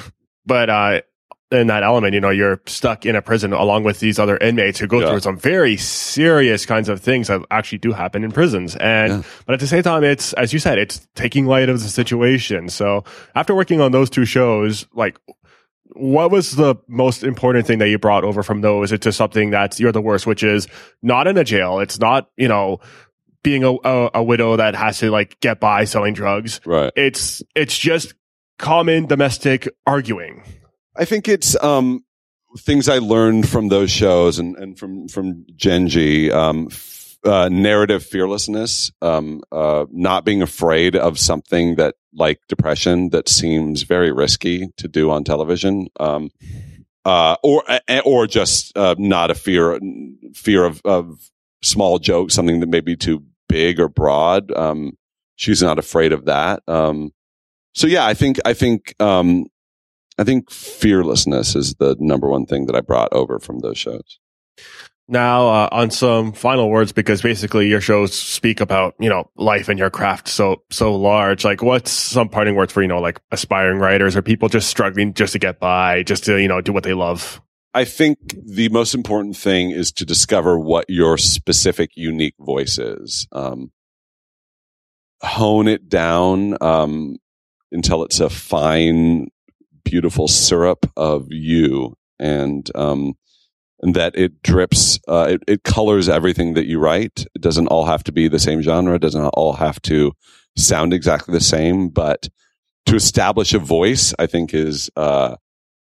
[0.48, 1.02] But uh,
[1.52, 4.78] in that element, you know, you're stuck in a prison along with these other inmates
[4.78, 5.10] who go Yeah.
[5.10, 8.76] through some very serious kinds of things that actually do happen in prisons.
[8.76, 9.22] And Yeah.
[9.48, 12.70] but at the same time, it's as you said, it's taking light of the situation.
[12.70, 13.04] So
[13.34, 15.18] after working on those two shows, like.
[15.96, 19.80] What was the most important thing that you brought over from those into something that's
[19.80, 20.68] you're the worst, which is
[21.02, 21.80] not in a jail.
[21.80, 22.80] It's not, you know,
[23.44, 26.62] being a, a, a widow that has to like get by selling drugs.
[26.66, 26.92] Right.
[26.96, 28.14] It's, it's just
[28.60, 30.44] common domestic arguing.
[30.96, 32.04] I think it's um,
[32.58, 36.32] things I learned from those shows and, and from from Genji.
[36.32, 36.70] Um,
[37.26, 43.84] uh, narrative fearlessness, um, uh, not being afraid of something that like depression that seems
[43.84, 46.30] very risky to do on television, um,
[47.04, 47.64] uh, or
[48.06, 49.80] or just uh, not a fear
[50.34, 51.30] fear of, of
[51.62, 54.52] small jokes, something that may be too big or broad.
[54.52, 54.98] Um,
[55.36, 56.62] she's not afraid of that.
[56.68, 57.12] Um,
[57.74, 59.48] so yeah, I think I think um,
[60.18, 64.20] I think fearlessness is the number one thing that I brought over from those shows.
[65.08, 69.70] Now, uh, on some final words, because basically your shows speak about, you know, life
[69.70, 71.46] and your craft so, so large.
[71.46, 75.14] Like what's some parting words for, you know, like aspiring writers or people just struggling
[75.14, 77.40] just to get by, just to, you know, do what they love?
[77.76, 83.28] I think the most important thing is to discover what your specific, unique voice is.
[83.32, 83.72] Um,
[85.22, 87.18] hone it down um,
[87.72, 89.28] until it's a fine,
[89.84, 93.16] beautiful syrup of you, and um,
[93.82, 97.26] and that it drips, uh, it, it colors everything that you write.
[97.36, 98.96] It doesn't all have to be the same genre.
[98.96, 100.14] It doesn't all have to
[100.56, 102.30] sound exactly the same, but
[102.86, 105.36] to establish a voice, I think is uh,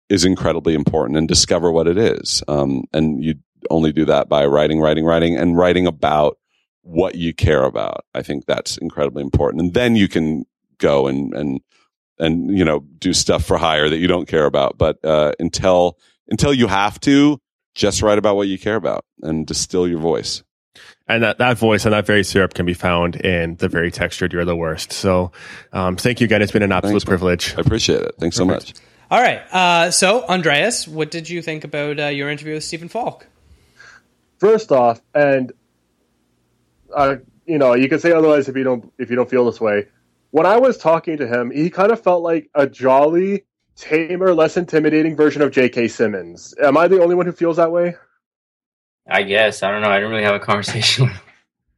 [0.08, 2.42] is incredibly important and discover what it is.
[2.48, 3.36] Um, and you
[3.70, 6.38] only do that by writing, writing, writing, and writing about
[6.82, 8.04] what you care about.
[8.14, 9.62] I think that's incredibly important.
[9.62, 10.44] And then you can
[10.78, 11.60] go and and
[12.18, 14.78] and you know do stuff for hire that you don't care about.
[14.78, 17.40] But uh, until until you have to,
[17.74, 20.42] just write about what you care about and distill your voice.
[21.06, 24.32] And that, that voice and that very syrup can be found in the very textured
[24.32, 24.92] You're the Worst.
[24.92, 25.32] So,
[25.72, 26.40] um, thank you again.
[26.40, 27.54] It's been an absolute Thanks, privilege.
[27.56, 28.14] I appreciate it.
[28.18, 28.74] Thanks so much.
[29.10, 29.42] All right.
[29.52, 33.26] Uh, so, Andreas, what did you think about uh, your interview with Stephen Falk?
[34.38, 35.52] First off, and
[36.94, 37.16] uh,
[37.46, 39.86] you know, you can say otherwise if you don't if you don't feel this way.
[40.30, 43.44] When I was talking to him, he kind of felt like a jolly,
[43.76, 45.88] tamer, less intimidating version of J.K.
[45.88, 46.54] Simmons.
[46.62, 47.96] Am I the only one who feels that way?
[49.08, 49.90] I guess I don't know.
[49.90, 51.10] I didn't really have a conversation.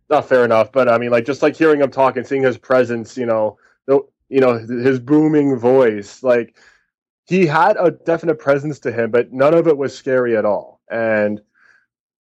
[0.09, 2.57] Not fair enough, but I mean, like just like hearing him talk and seeing his
[2.57, 6.57] presence, you know, the, you know, his booming voice, like
[7.26, 10.80] he had a definite presence to him, but none of it was scary at all.
[10.88, 11.40] And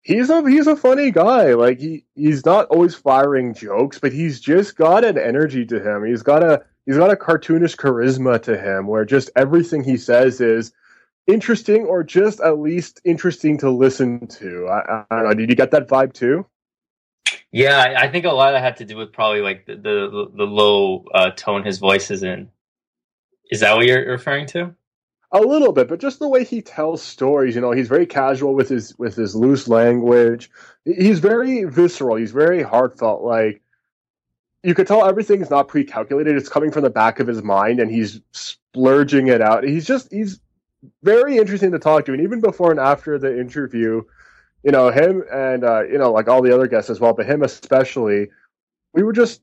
[0.06, 1.53] he's a he's a funny guy.
[1.56, 6.06] Like he he's not always firing jokes, but he's just got an energy to him.
[6.06, 10.39] He's got a he's got a cartoonish charisma to him, where just everything he says
[10.39, 10.72] is
[11.28, 14.68] interesting or just at least interesting to listen to.
[14.68, 15.34] I, I don't know.
[15.34, 16.45] Did you get that vibe too?
[17.51, 20.32] yeah, I, think a lot of that had to do with probably like the the,
[20.36, 22.49] the low uh, tone his voice is in.
[23.51, 24.76] Is that what you're referring to?
[25.32, 28.53] A little bit but just the way he tells stories you know he's very casual
[28.53, 30.49] with his with his loose language.
[30.84, 32.15] He's very visceral.
[32.15, 33.23] He's very heartfelt.
[33.23, 33.61] Like
[34.63, 36.36] you could tell everything's not pre-calculated.
[36.36, 39.63] It's coming from the back of his mind and he's splurging it out.
[39.63, 40.39] He's just he's
[41.03, 42.13] very interesting to talk to.
[42.13, 44.03] And even before and after the interview
[44.65, 47.26] you know him and uh you know like all the other guests as well but
[47.26, 48.28] him especially
[48.93, 49.41] we were just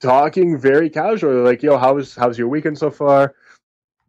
[0.00, 3.34] talking very casually like yo how's how's your weekend so far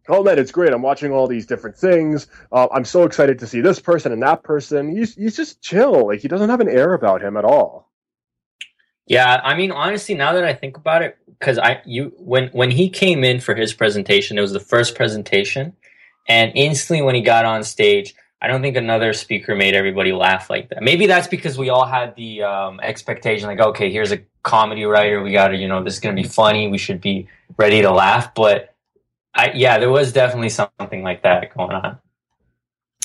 [0.09, 0.73] oh man, it's great.
[0.73, 2.27] I'm watching all these different things.
[2.51, 4.95] Uh, I'm so excited to see this person and that person.
[4.95, 6.07] He's he's just chill.
[6.07, 7.89] Like he doesn't have an air about him at all.
[9.07, 12.71] Yeah, I mean, honestly, now that I think about it, because I you when when
[12.71, 15.73] he came in for his presentation, it was the first presentation,
[16.27, 20.49] and instantly when he got on stage, I don't think another speaker made everybody laugh
[20.49, 20.81] like that.
[20.81, 25.21] Maybe that's because we all had the um, expectation, like, okay, here's a comedy writer,
[25.21, 27.27] we got to, you know, this is going to be funny, we should be
[27.57, 28.33] ready to laugh.
[28.33, 28.70] But
[29.33, 31.99] I, yeah, there was definitely something like that going on.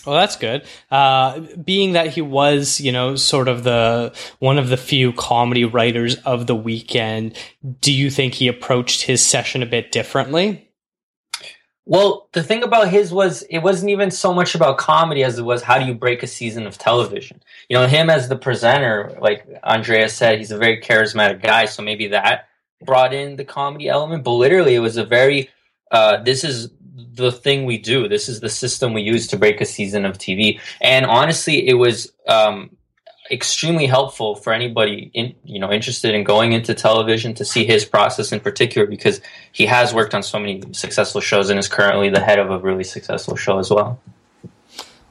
[0.07, 0.65] Well, that's good.
[0.89, 5.65] Uh, being that he was, you know, sort of the one of the few comedy
[5.65, 7.37] writers of the weekend,
[7.81, 10.71] do you think he approached his session a bit differently?
[11.89, 15.45] Well, the thing about his was it wasn't even so much about comedy as it
[15.45, 17.43] was how do you break a season of television.
[17.69, 21.83] You know, him as the presenter, like Andrea said, he's a very charismatic guy, so
[21.83, 22.49] maybe that
[22.85, 24.25] brought in the comedy element.
[24.25, 25.49] But literally, it was a very
[25.97, 26.69] uh, this is
[27.15, 28.07] the thing we do.
[28.07, 30.61] This is the system we use to break a season of TV.
[30.83, 32.77] And honestly, it was um,
[33.31, 37.87] extremely helpful for anybody in, you know interested in going into television to see his
[37.87, 39.23] process in particular because
[39.53, 42.59] he has worked on so many successful shows and is currently the head of a
[42.59, 43.99] really successful show as well.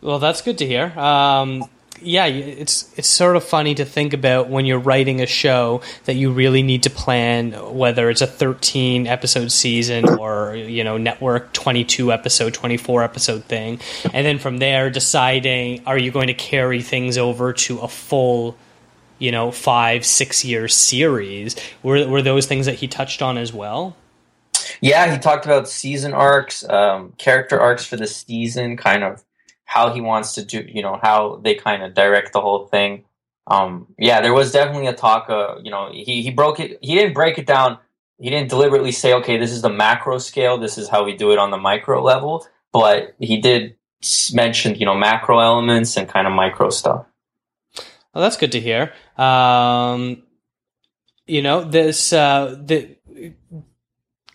[0.02, 0.98] Well, that's good to hear.
[1.00, 1.64] Um,
[2.02, 6.16] yeah, it's it's sort of funny to think about when you're writing a show that
[6.16, 11.54] you really need to plan whether it's a 13 episode season or you know network
[11.54, 13.80] 22 episode 24 episode thing.
[14.14, 18.58] And then from there deciding are you going to carry things over to a full
[19.18, 21.56] you know 5 6 year series?
[21.82, 23.96] Were were those things that he touched on as well?
[24.82, 29.24] Yeah he talked about season arcs um, character arcs for the season kind of
[29.66, 33.04] how he wants to do, you know, how they kind of direct the whole thing.
[33.48, 35.30] Um, yeah, there was definitely a talk.
[35.30, 36.80] Uh, you know, he he broke it.
[36.82, 37.78] He didn't break it down.
[38.18, 40.58] He didn't deliberately say, okay, this is the macro scale.
[40.58, 42.48] This is how we do it on the micro level.
[42.72, 43.76] But he did
[44.34, 47.06] mention, you know, macro elements and kind of micro stuff.
[48.14, 48.94] Well, that's good to hear.
[49.18, 50.24] Um,
[51.28, 52.96] you know, this uh, the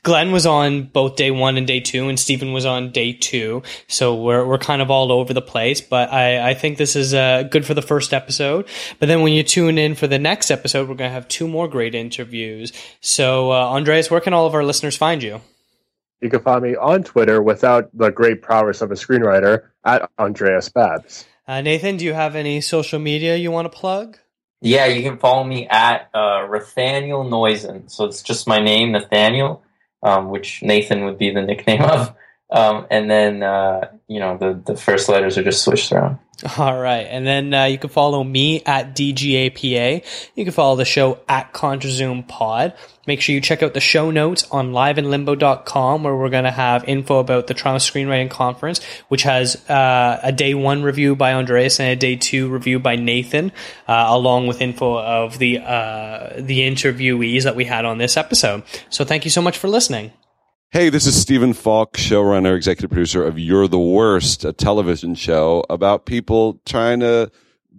[0.03, 3.63] Glen was on both day one and day two, and Stephen was on day two.
[3.87, 5.81] So we're we're kind of all over the place.
[5.81, 8.67] But I, I think this is uh, good for the first episode.
[8.99, 11.47] But then when you tune in for the next episode, we're going to have two
[11.47, 12.73] more great interviews.
[13.01, 15.41] So uh, Andreas, where can all of our listeners find you?
[16.21, 20.69] You can find me on Twitter without the great prowess of a screenwriter at Andreas
[20.69, 21.25] Babs.
[21.49, 24.19] Uh, Nathan, do you have any social media you want to plug?
[24.61, 27.91] Yeah, you can follow me at uh, Nathaniel Noisen.
[27.91, 29.63] So it's just my name, Nathaniel
[30.03, 32.15] um, which Nathan would be the nickname of.
[32.51, 36.19] Um, and then, uh, you know, the, the first letters are just switched around.
[36.59, 37.03] All right.
[37.03, 40.05] And then uh, you can follow me at DGAPA.
[40.35, 42.75] You can follow the show at ContraZoom Pod.
[43.07, 46.85] Make sure you check out the show notes on liveinlimbo.com where we're going to have
[46.85, 51.79] info about the Toronto Screenwriting Conference, which has uh, a day one review by Andreas
[51.81, 53.53] and a day two review by Nathan,
[53.89, 58.63] uh, along with info of the, uh, the interviewees that we had on this episode.
[58.89, 60.13] So thank you so much for listening.
[60.73, 65.65] Hey, this is Stephen Falk, showrunner, executive producer of You're the Worst, a television show
[65.69, 67.33] about people trying to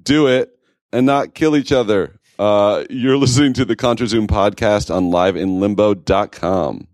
[0.04, 0.60] do it
[0.92, 2.20] and not kill each other.
[2.38, 6.88] Uh, you're listening to the ContraZoom podcast on liveinlimbo.com.